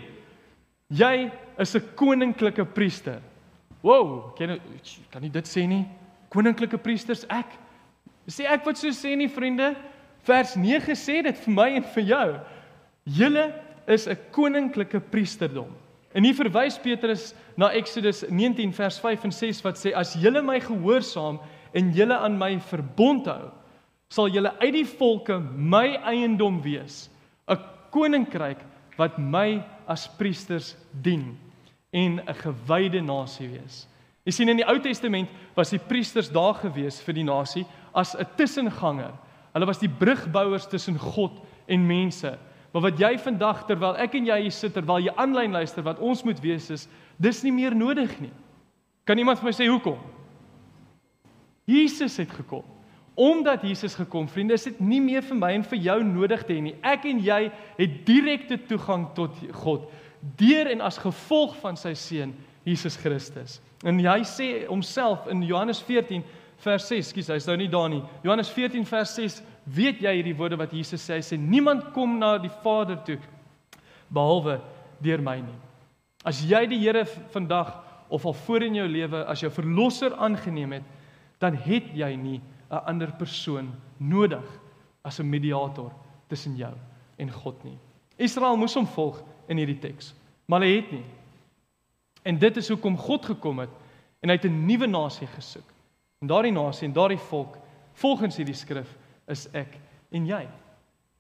[0.89, 3.21] Jy is 'n koninklike priester.
[3.83, 4.61] Wow, ken
[5.11, 5.85] kan nie dit sê nie?
[6.31, 7.47] Koninklike priesters ek.
[8.27, 9.77] Sê ek wat so sê nie, vriende?
[10.25, 12.41] Vers 9 sê dit vir my en vir jou.
[13.05, 13.53] Julle
[13.87, 15.69] is 'n koninklike priesterdom.
[16.15, 20.43] En hier verwys Petrus na Eksodus 19 vers 5 en 6 wat sê as julle
[20.43, 21.41] my gehoorsaam
[21.75, 23.51] en julle aan my verbond hou,
[24.09, 27.11] sal julle uit die volke my eiendom wees,
[27.49, 27.59] 'n
[27.91, 28.59] koninkryk
[28.99, 31.39] wat my as priesters dien
[31.93, 33.87] en 'n gewyde nasie wees.
[34.25, 38.15] Jy sien in die Ou Testament was die priesters daar gewees vir die nasie as
[38.15, 39.13] 'n tussenganger.
[39.53, 41.33] Hulle was die brugbouers tussen God
[41.69, 42.39] en mense.
[42.73, 45.99] Maar wat jy vandag terwyl ek en jy hier sit terwyl jy aanlyn luister wat
[45.99, 46.89] ons moet wees is
[47.21, 48.33] dis nie meer nodig nie.
[49.07, 49.99] Kan iemand vir my sê hoekom?
[51.65, 52.74] Jesus het gekom.
[53.15, 56.57] Omdat Jesus gekom, vriende, is dit nie meer vir my en vir jou nodig te
[56.57, 56.75] hê nie.
[56.83, 57.45] Ek en jy
[57.77, 59.87] het direkte toegang tot God
[60.41, 62.33] deur en as gevolg van sy seun
[62.65, 63.59] Jesus Christus.
[63.85, 66.25] En hy sê homself in Johannes 14
[66.65, 68.01] vers 6, skus, hy's nou nie daar nie.
[68.25, 69.43] Johannes 14 vers 6,
[69.77, 71.19] weet jy hierdie woorde wat Jesus sê?
[71.21, 73.19] Hy sê niemand kom na die Vader toe
[74.15, 74.59] behalwe
[75.05, 75.59] deur my nie.
[76.25, 77.75] As jy die Here vandag
[78.09, 80.91] of al voor in jou lewe as jou verlosser aangeneem het,
[81.43, 82.41] dan het jy nie
[82.75, 84.45] 'n ander persoon nodig
[85.03, 85.93] as 'n mediator
[86.27, 86.75] tussen jou
[87.17, 87.79] en God nie.
[88.17, 90.15] Israel moes hom volg in hierdie teks,
[90.47, 91.05] maar hy het nie.
[92.23, 93.71] En dit is hoekom God gekom het
[94.23, 95.69] en hy het 'n nuwe nasie gesoek.
[96.21, 97.59] En daardie nasie en daardie volk
[97.93, 98.97] volgens hierdie skrif
[99.29, 99.79] is ek
[100.11, 100.49] en jy.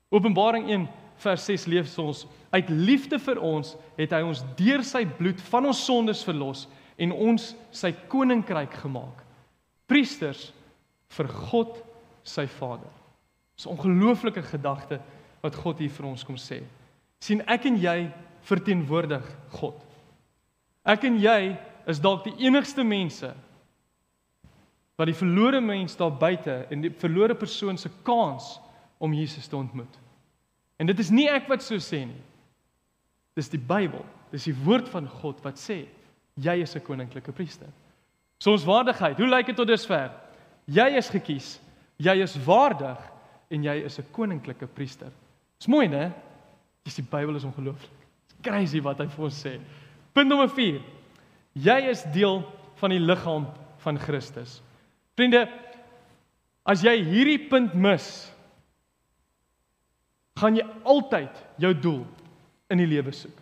[0.08, 5.04] Openbaring 1 vers 6 leef ons uit liefde vir ons het hy ons deur sy
[5.06, 9.24] bloed van ons sondes verlos en ons sy koninkryk gemaak.
[9.86, 10.52] Priesters
[11.14, 11.78] vir God
[12.26, 12.90] sy Vader.
[13.56, 15.00] Dis 'n ongelooflike gedagte
[15.42, 16.62] wat God hier vir ons kom sê.
[17.20, 19.80] sien ek en jy verteenwoordig God.
[20.84, 23.34] Ek en jy is dalk die enigste mense
[24.98, 28.60] wat die verlore mens daar buite en die verlore persoon se kans
[28.98, 29.98] om Jesus te ontmoet.
[30.78, 32.22] En dit is nie ek wat so sê nie.
[33.34, 34.04] Dis die Bybel.
[34.30, 35.86] Dis die woord van God wat sê
[36.36, 37.68] jy is 'n koninklike priester.
[38.38, 40.10] So ons waardigheid, hoe lyk dit tot dusver?
[40.66, 41.60] Jy is gekies.
[42.00, 43.00] Jy is waardig
[43.50, 45.10] en jy is 'n koninklike priester.
[45.58, 46.12] Dis mooi, né?
[46.84, 47.90] Dis die Bybel is ongelooflik.
[48.24, 49.60] It's crazy wat hy vir ons sê.
[50.12, 50.82] Punt nommer 4.
[51.54, 52.42] Jy is deel
[52.76, 53.46] van die liggaam
[53.78, 54.60] van Christus.
[55.16, 55.48] Vriende,
[56.66, 58.32] as jy hierdie punt mis,
[60.36, 62.06] gaan jy altyd jou doel
[62.70, 63.36] in die lewe soek.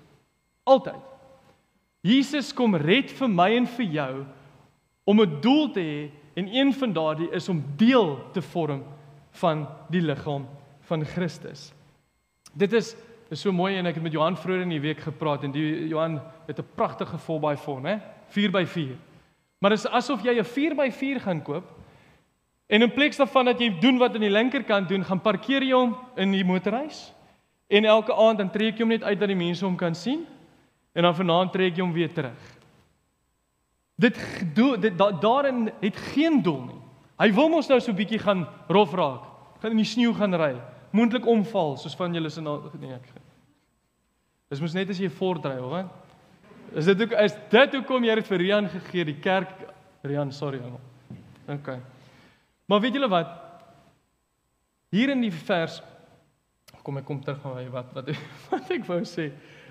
[0.68, 1.00] Altyd.
[2.02, 4.26] Jesus kom red vir my en vir jou
[5.06, 8.82] om 'n doel te hê en een van daardie is om deel te vorm
[9.30, 10.46] van die liggaam
[10.80, 11.72] van Christus.
[12.52, 12.96] Dit is
[13.32, 15.88] is so mooi en ek het met Johan vroeër in die week gepraat en die
[15.88, 17.96] Johan het 'n pragtige volby vorm, hè?
[18.28, 18.96] 4x4.
[19.58, 21.64] Maar dit is asof jy 'n 4x4 gaan koop
[22.66, 25.72] en in plaas daarvan dat jy doen wat aan die linkerkant doen, gaan parkeer jy
[25.72, 27.12] hom in die motorhuis
[27.72, 30.26] En elke aand dan trek jy hom net uit dat die mense hom kan sien
[30.92, 32.40] en dan vanaand trek jy hom weer terug.
[34.00, 34.18] Dit
[34.54, 36.80] doel dit da, daarin het geen doel nie.
[37.22, 39.22] Hy wil mos nou so 'n bietjie gaan rof raak.
[39.60, 43.08] Gaan in die sneeu gaan ry, moontlik omval soos van julle se nee ek.
[44.50, 45.88] Dis mos net as jy voortry, hoor.
[46.74, 49.52] Is dit ook is dit hoekom jy dit vir Rian gegee die kerk
[50.02, 50.80] Rian, sorry ou.
[51.48, 51.78] OK.
[52.66, 53.30] Maar weet julle wat?
[54.90, 55.82] Hier in die vers
[56.82, 58.08] kom ek kom terug na wat wat
[58.50, 59.30] wat ek wou sê.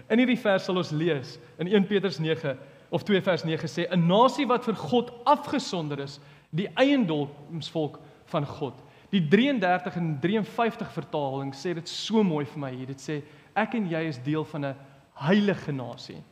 [0.10, 2.56] In hierdie vers sal ons lees in 1 Petrus 9
[2.92, 6.20] of 2 vers 9 sê 'n nasie wat vir God afgesonder is,
[6.52, 8.74] die eiendomsvolk van God.
[9.12, 12.88] Die 33 en 53 vertaling sê dit so mooi vir my hier.
[12.88, 13.22] Dit sê
[13.56, 14.76] ek en jy is deel van 'n
[15.14, 16.24] heilige nasie.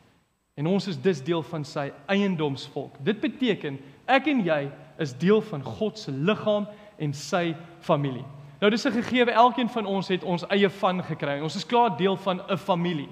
[0.54, 2.96] En ons is dus deel van sy eiendomsvolk.
[3.04, 6.66] Dit beteken ek en jy is deel van God se liggaam
[6.98, 8.24] en sy familie.
[8.60, 11.40] Nou dis 'n gegewe elkeen van ons het ons eie van gekry.
[11.40, 13.08] Ons is klaar deel van 'n familie.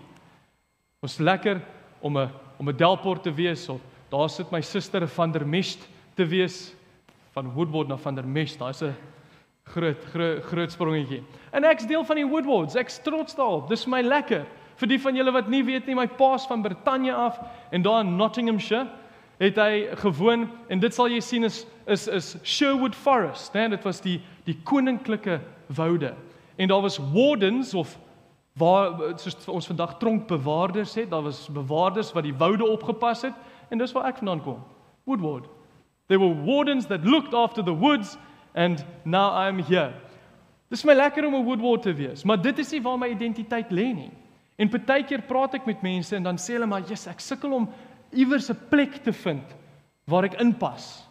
[1.01, 1.61] Ons lekker
[2.01, 5.89] om 'n om 'n Delport te wees of daar sit my suster van der Mest
[6.15, 6.75] te wees
[7.33, 8.59] van Woodward na van der Mest.
[8.59, 8.95] Daar's 'n
[9.65, 11.23] groot groot groot sprongetjie.
[11.51, 12.75] En ek's deel van die Woodwards.
[12.75, 13.69] Ek's trots daarop.
[13.69, 14.47] Dis my lekker.
[14.77, 17.41] Vir die van julle wat nie weet nie, my pa's van Brittanje af
[17.71, 18.89] en daar in Nottinghamshire
[19.39, 23.69] het hy gewoon en dit sal jy sien is is is Sherwood Forest, né?
[23.69, 26.15] Dit was die die koninklike woude.
[26.57, 27.99] En daar was wardens of
[28.59, 33.35] waar soos ons vandag tronkbewaarders het, daar was bewaarders wat die woude opgepas het
[33.71, 34.63] en dis waar ek vandaan kom.
[35.05, 35.49] Woodward.
[36.09, 38.17] They were wardens that looked after the woods
[38.55, 39.93] and now I'm here.
[40.69, 43.71] Dis my lekker om 'n woodward te wees, maar dit is nie waar my identiteit
[43.71, 44.11] lê nie.
[44.57, 47.69] En partykeer praat ek met mense en dan sê hulle maar, "Jesus, ek sukkel om
[48.13, 49.45] iewers 'n plek te vind
[50.05, 51.09] waar ek inpas."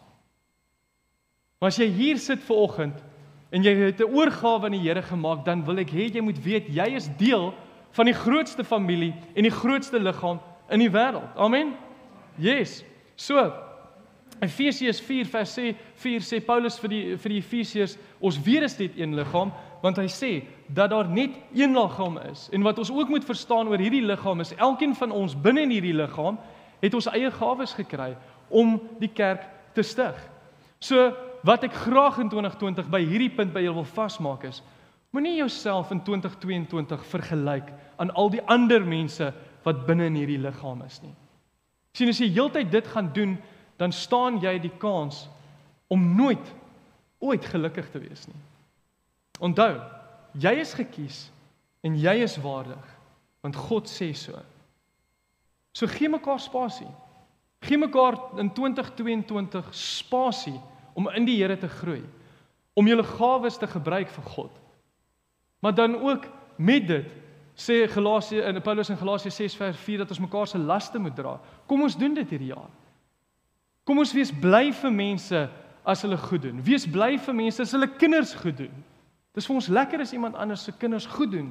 [1.58, 3.02] Maar as jy hier sit ver oggend
[3.50, 6.42] en jy het 'n oorgawe aan die Here gemaak, dan wil ek hê jy moet
[6.42, 7.54] weet jy is deel
[7.90, 11.36] van die grootste familie en die grootste liggaam in die wêreld.
[11.36, 11.74] Amen.
[12.36, 12.84] Yes.
[13.16, 13.52] So
[14.40, 15.58] Efesiërs 4 vers
[15.94, 19.50] 4 sê Paulus vir die vir die Efesiërs, ons weet is dit een liggaam,
[19.82, 20.30] want hy sê
[20.68, 22.48] dat daar net een liggaam is.
[22.52, 25.74] En wat ons ook moet verstaan oor hierdie liggaam is elkeen van ons binne in
[25.74, 26.38] hierdie liggaam
[26.78, 28.12] het ons eie gawes gekry
[28.48, 29.42] om die kerk
[29.74, 30.14] te stig.
[30.78, 31.10] So
[31.46, 34.62] wat ek graag in 2020 by hierdie punt by julle wil vasmaak is
[35.14, 39.30] moenie jouself in 2022 vergelyk aan al die ander mense
[39.64, 41.14] wat binne in hierdie liggaam is nie.
[41.96, 43.32] sien as jy heeltyd dit gaan doen,
[43.78, 45.26] dan staan jy die kans
[45.90, 46.52] om nooit
[47.18, 48.38] ooit gelukkig te wees nie.
[49.42, 49.80] Onthou,
[50.38, 51.18] jy is gekies
[51.82, 52.94] en jy is waardig
[53.42, 54.34] want God sê so.
[55.72, 56.90] So gee mekaar spasie.
[57.62, 60.58] Gee mekaar in 2022 spasie
[60.98, 62.02] om in die Here te groei,
[62.74, 64.58] om julle gawes te gebruik vir God.
[65.62, 66.26] Maar dan ook
[66.58, 67.14] met dit
[67.58, 71.16] sê Galasië in Paulus in Galasië 6 vers 4 dat ons mekaar se laste moet
[71.16, 71.38] dra.
[71.66, 72.70] Kom ons doen dit hierdie jaar.
[73.86, 75.40] Kom ons wees bly vir mense
[75.88, 76.60] as hulle goed doen.
[76.62, 78.84] Wees bly vir mense as hulle kinders goed doen.
[79.34, 81.50] Dis vir ons lekker as iemand anders se kinders goed doen.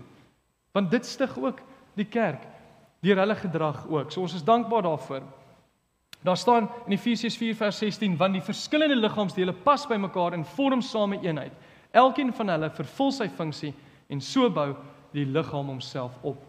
[0.76, 1.60] Want dit stig ook
[1.98, 2.44] die kerk
[3.04, 4.12] deur hulle gedrag ook.
[4.12, 5.26] So ons is dankbaar daarvoor.
[6.28, 10.44] Daar staan in Efesiërs 4 vers 16 want die verskillende liggaamsdele pas by mekaar en
[10.46, 11.54] vorm saam 'n eenheid.
[11.92, 13.74] Elkeen van hulle vervul sy funksie
[14.10, 14.76] en so bou
[15.14, 16.44] die liggaam homself op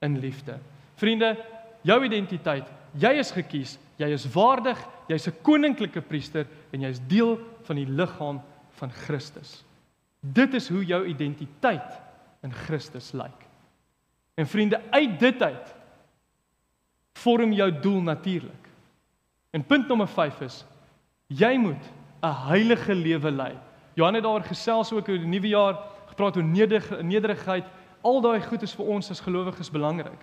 [0.00, 0.58] in liefde.
[0.94, 1.36] Vriende,
[1.80, 7.38] jou identiteit, jy is gekies, jy is waardig, jy's 'n koninklike priester en jy's deel
[7.62, 9.64] van die liggaam van Christus.
[10.20, 12.00] Dit is hoe jou identiteit
[12.42, 13.48] in Christus lyk.
[14.34, 15.74] En vriende, uit dit uit
[17.12, 18.61] vorm jou doel natuurlik.
[19.52, 20.64] En punt nommer 5 is
[21.32, 21.84] jy moet
[22.22, 23.58] 'n heilige lewe lei.
[23.94, 26.44] Johan het daar gesels ook oor die nuwe jaar, gepraat oor
[27.02, 27.64] nederigheid.
[28.00, 30.20] Al daai goed is vir ons as gelowiges belangrik.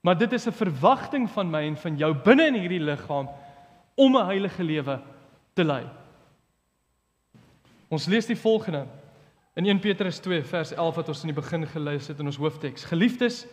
[0.00, 3.28] Maar dit is 'n verwagting van my en van jou binne in hierdie liggaam
[3.94, 5.00] om 'n heilige lewe
[5.54, 5.86] te lei.
[7.88, 8.86] Ons lees die volgende
[9.54, 12.36] in 1 Petrus 2 vers 11 wat ons in die begin gelees het in ons
[12.36, 12.84] hoofteks.
[12.84, 13.46] Geliefdes,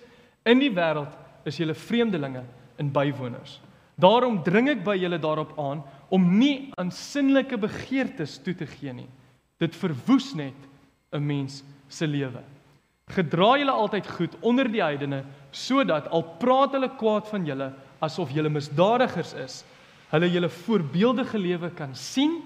[0.43, 2.43] in die wêreld is julle vreemdelinge
[2.76, 3.62] en bywoners.
[3.97, 5.81] Daarom dring ek by julle daarop aan
[6.13, 9.10] om nie aan sinnelike begeertes toe te gee nie.
[9.60, 10.55] Dit verwoes net
[11.12, 12.43] 'n mens se lewe.
[13.10, 18.31] Gedra julle altyd goed onder die heidene sodat al praat hulle kwaad van julle asof
[18.31, 19.63] julle misdadigers is,
[20.12, 22.41] hulle julle voorbeeldige lewe kan sien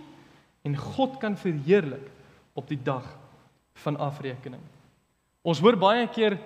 [0.63, 2.07] en God kan verheerlik
[2.53, 3.17] op die dag
[3.83, 4.61] van afrekening.
[5.41, 6.37] Ons hoor baie keer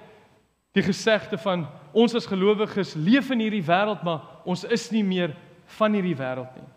[0.75, 5.35] die gesegde van ons as gelowiges leef in hierdie wêreld maar ons is nie meer
[5.77, 6.69] van hierdie wêreld nie.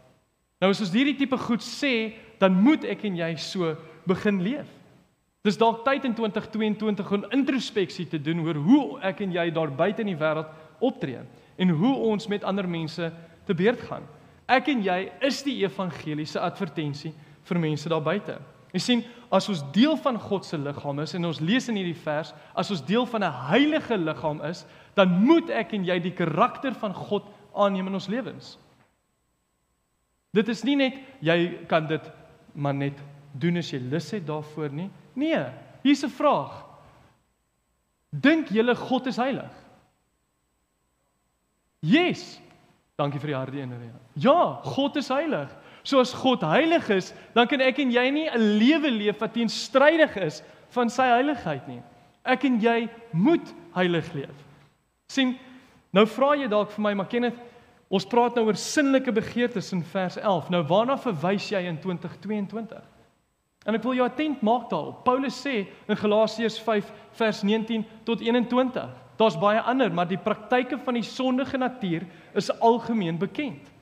[0.59, 3.76] Nou as ons hierdie tipe goed sê, dan moet ek en jy so
[4.09, 4.68] begin leef.
[5.46, 9.70] Dis dalk tyd in 2022 om introspeksie te doen oor hoe ek en jy daar
[9.70, 10.50] buite in die wêreld
[10.85, 11.22] optree
[11.59, 13.11] en hoe ons met ander mense
[13.46, 14.04] te beurt gaan.
[14.48, 17.12] Ek en jy is die evangeliese advertensie
[17.48, 18.38] vir mense daar buite.
[18.74, 19.02] Jy sien,
[19.33, 22.70] as ons deel van God se liggaam is en ons lees in hierdie vers, as
[22.72, 26.94] ons deel van 'n heilige liggaam is, dan moet ek en jy die karakter van
[26.94, 27.24] God
[27.58, 28.56] aanneem in ons lewens.
[30.36, 32.10] Dit is nie net jy kan dit
[32.54, 32.98] maar net
[33.38, 34.90] doen as jy lus het daarvoor nie.
[35.14, 35.44] Nee,
[35.82, 36.64] hier's 'n vraag.
[38.10, 39.52] Dink julle God is heilig?
[41.80, 42.40] Yes.
[42.98, 43.76] Dankie vir die harde ene.
[44.14, 45.50] Ja, God is heilig.
[45.84, 49.32] So as God heilig is, dan kan ek en jy nie 'n lewe leef wat
[49.34, 51.82] teenstrydig is van sy heiligheid nie.
[52.24, 54.44] Ek en jy moet heilig leef.
[55.10, 55.38] sien,
[55.90, 57.38] nou vra jy dalk vir my, maar Kenneth,
[57.88, 60.51] ons praat nou oor sinnelike begeertes in vers 11.
[60.53, 62.85] Nou waarna verwys jy in 2022?
[63.68, 65.03] En ek wil jou attent maak daarop.
[65.05, 68.88] Paulus sê in Galasiërs 5 vers 19 tot 21.
[69.18, 72.07] Daar's baie ander, maar die praktyke van die sondige natuur
[72.38, 73.72] is algemeen bekend.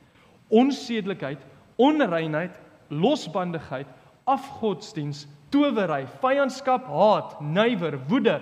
[0.48, 1.42] Onsedelikheid,
[1.76, 2.54] onreinheid,
[2.88, 3.88] losbandigheid,
[4.24, 8.40] afgodsdiens, towery, vyandskap, haat, nywer, woede,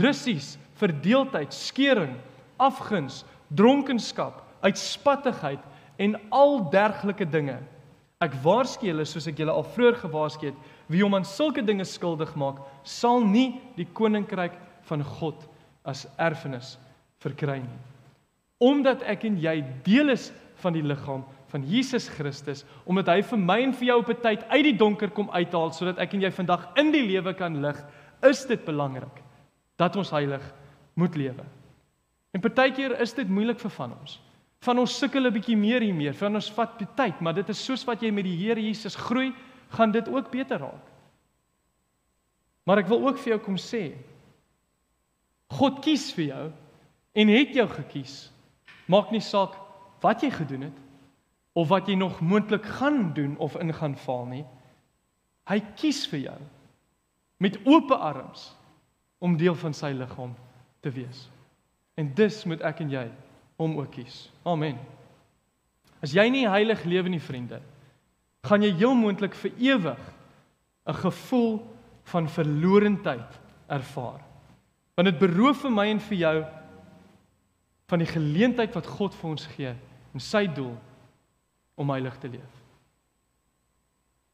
[0.00, 2.16] russies, verdeeldheid, skering,
[2.56, 3.22] afguns,
[3.54, 5.62] dronkenskap, uitspattigheid
[6.00, 7.58] en al dergelike dinge.
[8.20, 10.58] Ek waarsku julle soos ek julle al vroeër gewaarsku het,
[10.92, 14.56] wie hom aan sulke dinge skuldig maak, sal nie die koninkryk
[14.88, 15.46] van God
[15.88, 16.74] as erfenis
[17.22, 17.80] verkry nie.
[18.60, 20.28] Omdat ek en jy deel is
[20.60, 24.22] van die liggaam van Jesus Christus omdat hy vir my en vir jou op 'n
[24.22, 27.60] tyd uit die donker kom uithaal sodat ek en jy vandag in die lewe kan
[27.62, 27.78] lig,
[28.22, 29.22] is dit belangrik
[29.76, 30.42] dat ons heilig
[30.94, 31.44] moet lewe.
[32.32, 34.20] En partykeer is dit moeilik vir van ons.
[34.60, 37.84] Van ons sukkel 'n bietjie meer hiermee, van ons vat tyd, maar dit is soos
[37.84, 39.32] wat jy met die Here Jesus groei,
[39.70, 40.86] gaan dit ook beter raak.
[42.66, 43.96] Maar ek wil ook vir jou kom sê,
[45.50, 46.52] God kies vir jou
[47.12, 48.30] en het jou gekies.
[48.86, 49.56] Maak nie saak
[50.02, 50.78] wat jy gedoen het
[51.58, 54.44] of wat jy nog moontlik gaan doen of in gaan val nie.
[55.50, 56.38] Hy kies vir jou
[57.38, 58.52] met oop arms
[59.18, 60.36] om deel van sy liggaam
[60.84, 61.26] te wees.
[61.98, 63.08] En dis moet ek en jy
[63.60, 64.24] hom ook kies.
[64.48, 64.78] Amen.
[66.00, 67.60] As jy nie heilig lewe nie, vriende,
[68.48, 70.00] gaan jy heel moontlik vir ewig
[70.88, 71.60] 'n gevoel
[72.04, 74.20] van verlorendheid ervaar.
[74.96, 76.44] Want dit beroof vir my en vir jou
[77.90, 79.74] van die geleentheid wat God vir ons gee
[80.14, 80.76] en sy doel
[81.74, 82.54] om heilig te leef.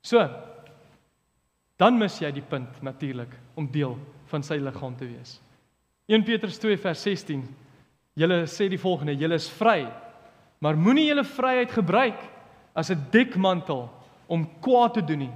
[0.03, 0.23] So
[1.77, 3.99] dan mis jy die punt natuurlik om deel
[4.31, 5.41] van sy liggaam te wees.
[6.09, 7.43] 1 Petrus 2 vers 16.
[8.17, 9.87] Julle sê die volgende: Julle is vry,
[10.65, 12.21] maar moenie julle vryheid gebruik
[12.75, 13.89] as 'n dekmantel
[14.27, 15.35] om kwaad te doen nie.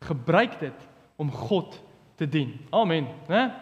[0.00, 1.82] Gebruik dit om God
[2.16, 2.60] te dien.
[2.70, 3.52] Amen, né?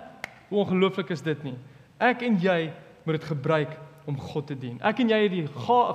[0.49, 1.57] Hoe ongelooflik is dit nie?
[1.99, 2.73] Ek en jy
[3.05, 4.79] moet dit gebruik om God te dien.
[4.83, 5.49] Ek en jy het die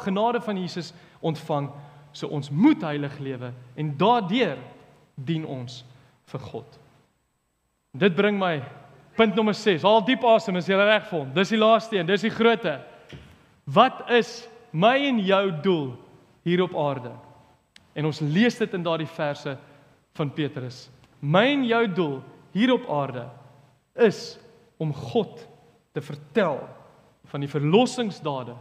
[0.04, 1.69] genade van Jesus ontvang,
[2.12, 4.58] so ons moet heilig lewe en daardeur
[5.15, 5.86] dien ons
[6.25, 6.80] vir God.
[7.97, 8.62] Dit bring my
[9.17, 9.84] punt nommer 6.
[9.84, 11.34] Haal diep asem, is jy reg vir hom?
[11.36, 12.78] Dis die laaste een, dis die grootte.
[13.71, 15.88] Wat is my en jou doel
[16.47, 17.12] hier op aarde?
[17.93, 19.58] En ons lees dit in daardie verse
[20.17, 20.86] van Petrus.
[21.19, 22.15] My en jou doel
[22.56, 23.28] hier op aarde
[24.00, 24.39] is
[24.82, 25.43] om God
[25.93, 26.60] te vertel
[27.32, 28.56] van die verlossingsdade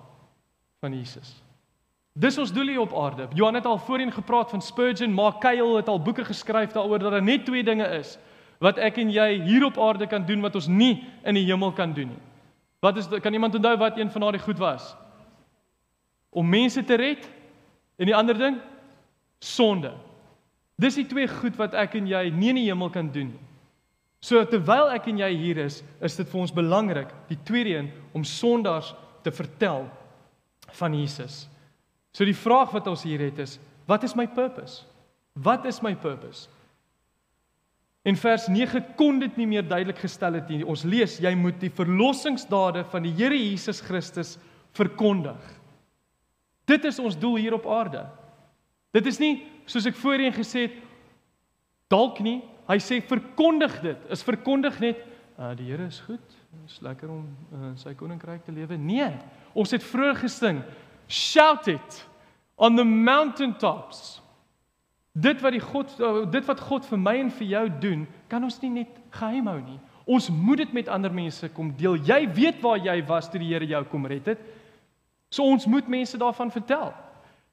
[0.82, 1.32] van Jesus.
[2.12, 3.28] Dis ons doel hier op aarde.
[3.38, 7.14] Johan het al voorheen gepraat van Spurgeon, Mark Keil het al boeke geskryf daaroor dat
[7.14, 8.18] daar net twee dinge is
[8.60, 11.72] wat ek en jy hier op aarde kan doen wat ons nie in die hemel
[11.72, 12.22] kan doen nie.
[12.80, 14.94] Wat is kan iemand onthou wat een van daardie goed was?
[16.30, 17.24] Om mense te red
[17.96, 18.60] en die ander ding
[19.40, 19.92] sonde.
[20.80, 23.46] Dis die twee goed wat ek en jy nie in die hemel kan doen nie.
[24.20, 27.88] So terwyl ek en jy hier is, is dit vir ons belangrik, die tweede een
[28.16, 28.92] om sondaars
[29.24, 29.86] te vertel
[30.76, 31.46] van Jesus.
[32.12, 33.56] So die vraag wat ons hier het is,
[33.88, 34.84] wat is my purpose?
[35.40, 36.48] Wat is my purpose?
[38.02, 40.62] In vers 9 kon dit nie meer duidelik gestel het nie.
[40.64, 44.38] Ons lees jy moet die verlossingsdade van die Here Jesus Christus
[44.76, 45.40] verkondig.
[46.64, 48.06] Dit is ons doel hier op aarde.
[48.96, 49.34] Dit is nie
[49.68, 50.78] soos ek voorheen gesê het
[51.92, 52.40] dalk nie.
[52.70, 54.08] Hy sê verkondig dit.
[54.14, 55.02] Is verkondig net
[55.36, 56.24] uh, die Here is goed.
[56.24, 58.78] Dit is lekker om uh, sy koninkryk te lewe.
[58.80, 59.10] Nee.
[59.52, 60.62] Ons het vroeër gesing
[61.10, 62.00] shout it
[62.56, 64.20] on the mountaintops.
[65.12, 65.90] Dit wat die God
[66.30, 69.58] dit wat God vir my en vir jou doen, kan ons nie net geheim hou
[69.60, 69.78] nie.
[70.06, 71.98] Ons moet dit met ander mense kom deel.
[72.06, 74.42] Jy weet waar jy was toe die Here jou kom red het.
[75.30, 76.92] So ons moet mense daarvan vertel.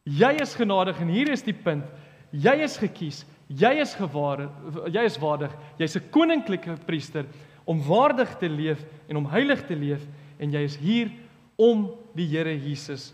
[0.08, 1.86] Jy is genadig en hier is die punt.
[2.32, 4.48] Jy is gekies, jy is gewaar,
[4.92, 5.54] jy is waardig.
[5.80, 7.26] Jy's 'n koninklike priester
[7.66, 10.06] om waardig te leef en om heilig te leef
[10.40, 11.12] en jy is hier
[11.56, 13.14] om die Here Jesus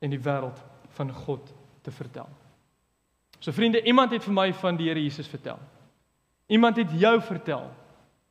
[0.00, 0.58] en die wêreld
[0.96, 1.52] van God
[1.82, 2.39] te vertel.
[3.40, 5.58] So vriende, iemand het vir my van die Here Jesus vertel.
[6.52, 7.70] Iemand het jou vertel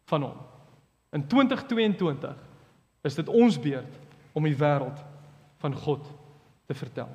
[0.10, 0.38] van hom.
[1.16, 2.36] In 2022
[3.02, 3.96] is dit ons beurt
[4.38, 5.02] om die wêreld
[5.64, 6.06] van God
[6.70, 7.10] te vertel.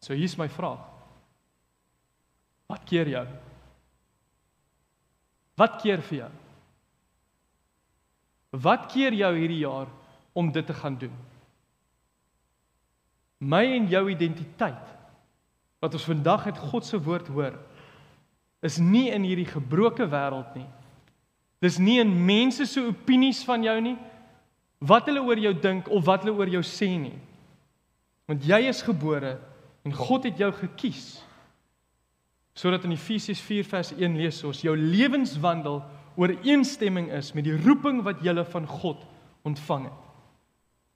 [0.00, 0.80] So hier's my vraag.
[2.66, 3.26] Wat keer jou?
[5.56, 6.32] Wat keer vir jou?
[8.56, 9.88] Wat keer jou hierdie jaar
[10.32, 11.14] om dit te gaan doen?
[13.38, 14.95] My en jou identiteit
[15.86, 17.54] wat ons vandag uit God se woord hoor
[18.66, 20.66] is nie in hierdie gebroke wêreld nie.
[21.62, 23.94] Dis nie in mense se opinies van jou nie,
[24.82, 27.14] wat hulle oor jou dink of wat hulle oor jou sê nie.
[28.26, 29.36] Want jy is gebore
[29.86, 31.20] en God het jou gekies.
[32.56, 35.82] Sodat in Efesiërs 4 vers 1 lees ons jou lewenswandel
[36.16, 39.04] ooreenstemming is met die roeping wat jy van God
[39.46, 40.02] ontvang het.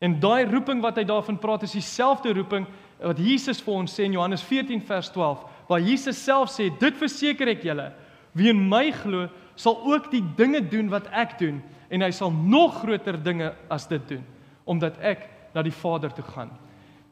[0.01, 2.65] En daai roeping wat hy daarvan praat is dieselfde roeping
[3.01, 6.97] wat Jesus vir ons sê in Johannes 14 vers 12, waar Jesus self sê, "Dit
[6.97, 7.93] verseker ek julle,
[8.35, 12.31] wie in my glo, sal ook die dinge doen wat ek doen en hy sal
[12.31, 14.25] nog groter dinge as dit doen,
[14.67, 16.51] omdat ek na die Vader toe gaan."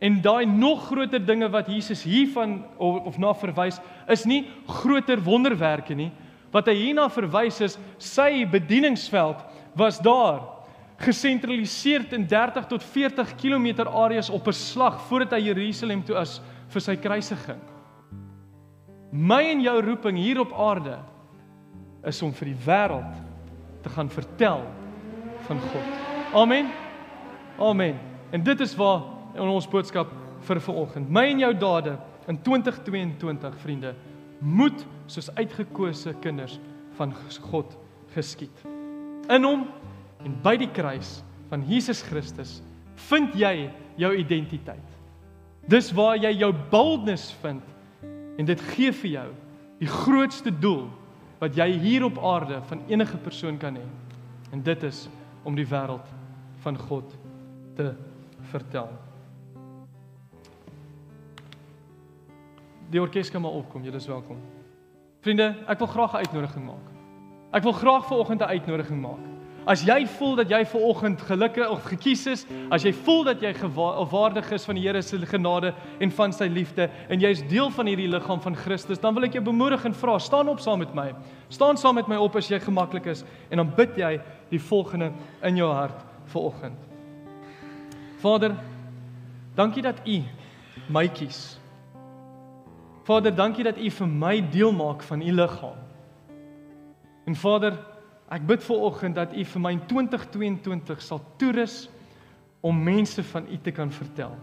[0.00, 5.18] En daai nog groter dinge wat Jesus hiervan of, of na verwys, is nie groter
[5.22, 6.12] wonderwerke nie.
[6.52, 9.42] Wat hy hierna verwys is sy bedieningsveld
[9.74, 10.57] was daar
[10.98, 16.40] gesentraliseer in 30 tot 40 km areas op 'n slag voordat hy Jerusalem toe as
[16.68, 17.60] vir sy kruisiging.
[19.12, 20.98] My en jou roeping hier op aarde
[22.04, 23.14] is om vir die wêreld
[23.82, 24.62] te gaan vertel
[25.46, 25.86] van God.
[26.34, 26.66] Amen.
[27.58, 27.98] Amen.
[28.30, 29.02] En dit is waar
[29.34, 31.08] ons boodskap vir vanoggend.
[31.10, 33.94] My en jou dade in 2022, vriende,
[34.38, 36.58] moet soos uitgekose kinders
[36.98, 37.14] van
[37.50, 37.76] God
[38.14, 38.64] geskied.
[39.28, 39.66] In hom
[40.28, 42.58] en by die kruis van Jesus Christus
[43.08, 44.84] vind jy jou identiteit.
[45.68, 47.64] Dis waar jy jou boldness vind
[48.38, 49.28] en dit gee vir jou
[49.80, 50.88] die grootste doel
[51.38, 53.86] wat jy hier op aarde van enige persoon kan hê.
[54.52, 55.06] En dit is
[55.46, 56.08] om die wêreld
[56.64, 57.14] van God
[57.78, 57.92] te
[58.50, 58.90] vertel.
[62.88, 64.40] Die orkes kan maar opkom, julle is welkom.
[65.22, 66.86] Vriende, ek wil graag 'n uitnodiging maak.
[67.52, 69.37] Ek wil graag vir oggend 'n uitnodiging maak.
[69.68, 73.42] As jy voel dat jy ver oggend gelukkig of gekies is, as jy voel dat
[73.44, 77.42] jy waardig is van die Here se genade en van sy liefde en jy is
[77.50, 80.62] deel van hierdie liggaam van Christus, dan wil ek jou bemoedig en vra, staan op
[80.64, 81.10] saam met my.
[81.52, 84.14] Staan saam met my op as jy gemaklik is en dan bid jy
[84.48, 85.10] die volgende
[85.44, 86.00] in jou hart
[86.32, 86.80] ver oggend.
[88.24, 88.56] Vader,
[89.54, 90.22] dankie dat U
[90.88, 91.58] my kies.
[93.04, 95.76] Vader, dankie dat U vir my deel maak van U liggaam.
[97.28, 97.76] En Vader,
[98.30, 101.86] ek bid vir oggend dat U vir my in 2022 sal toerus
[102.60, 104.34] om mense van U te kan vertel.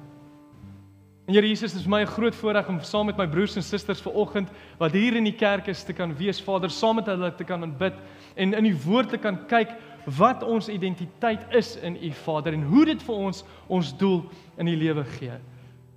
[1.25, 4.01] En Here Jesus, dit is my groot voorreg om saam met my broers en susters
[4.01, 7.31] ver oggend wat hier in die kerk is te kan wees, Vader, saam met hulle
[7.33, 7.97] te kan aanbid
[8.35, 9.73] en in U woord te kan kyk
[10.19, 14.21] wat ons identiteit is in U, Vader, en hoe dit vir ons ons doel
[14.61, 15.33] in die lewe gee.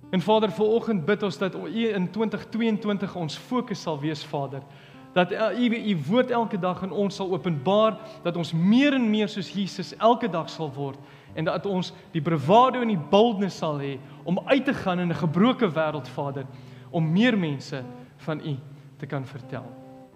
[0.09, 4.65] En Vader, ver oggend bid ons dat U in 2022 ons fokus sal wees, Vader.
[5.13, 9.27] Dat U U woord elke dag in ons sal openbaar, dat ons meer en meer
[9.27, 10.99] soos Jesus elke dag sal word
[11.35, 13.97] en dat ons die bravado en die boldness sal hê
[14.27, 16.45] om uit te gaan in 'n gebroke wêreld, Vader,
[16.91, 17.83] om meer mense
[18.17, 18.57] van U
[18.97, 19.65] te kan vertel.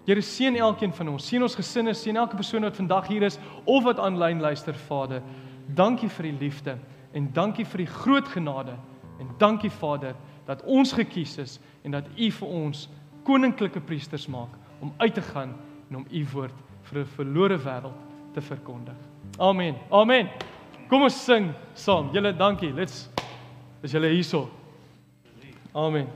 [0.06, 1.26] Here seën elkeen van ons.
[1.26, 5.22] Seën ons gesinne, seën elke persoon wat vandag hier is of wat aanlyn luister, Vader.
[5.74, 6.78] Dankie vir die liefde
[7.12, 8.74] en dankie vir die groot genade.
[9.20, 10.14] En dankie Vader
[10.44, 12.88] dat ons gekies is en dat U vir ons
[13.22, 15.54] koninklike priesters maak om uit te gaan
[15.90, 17.96] en om U woord vir 'n verlore wêreld
[18.34, 18.96] te verkondig.
[19.38, 19.74] Amen.
[19.90, 20.28] Amen.
[20.88, 22.10] Kom ons sing saam.
[22.12, 22.72] Julle dankie.
[22.72, 23.08] Let's
[23.84, 24.48] Is julle hierso?
[25.74, 26.08] Amen.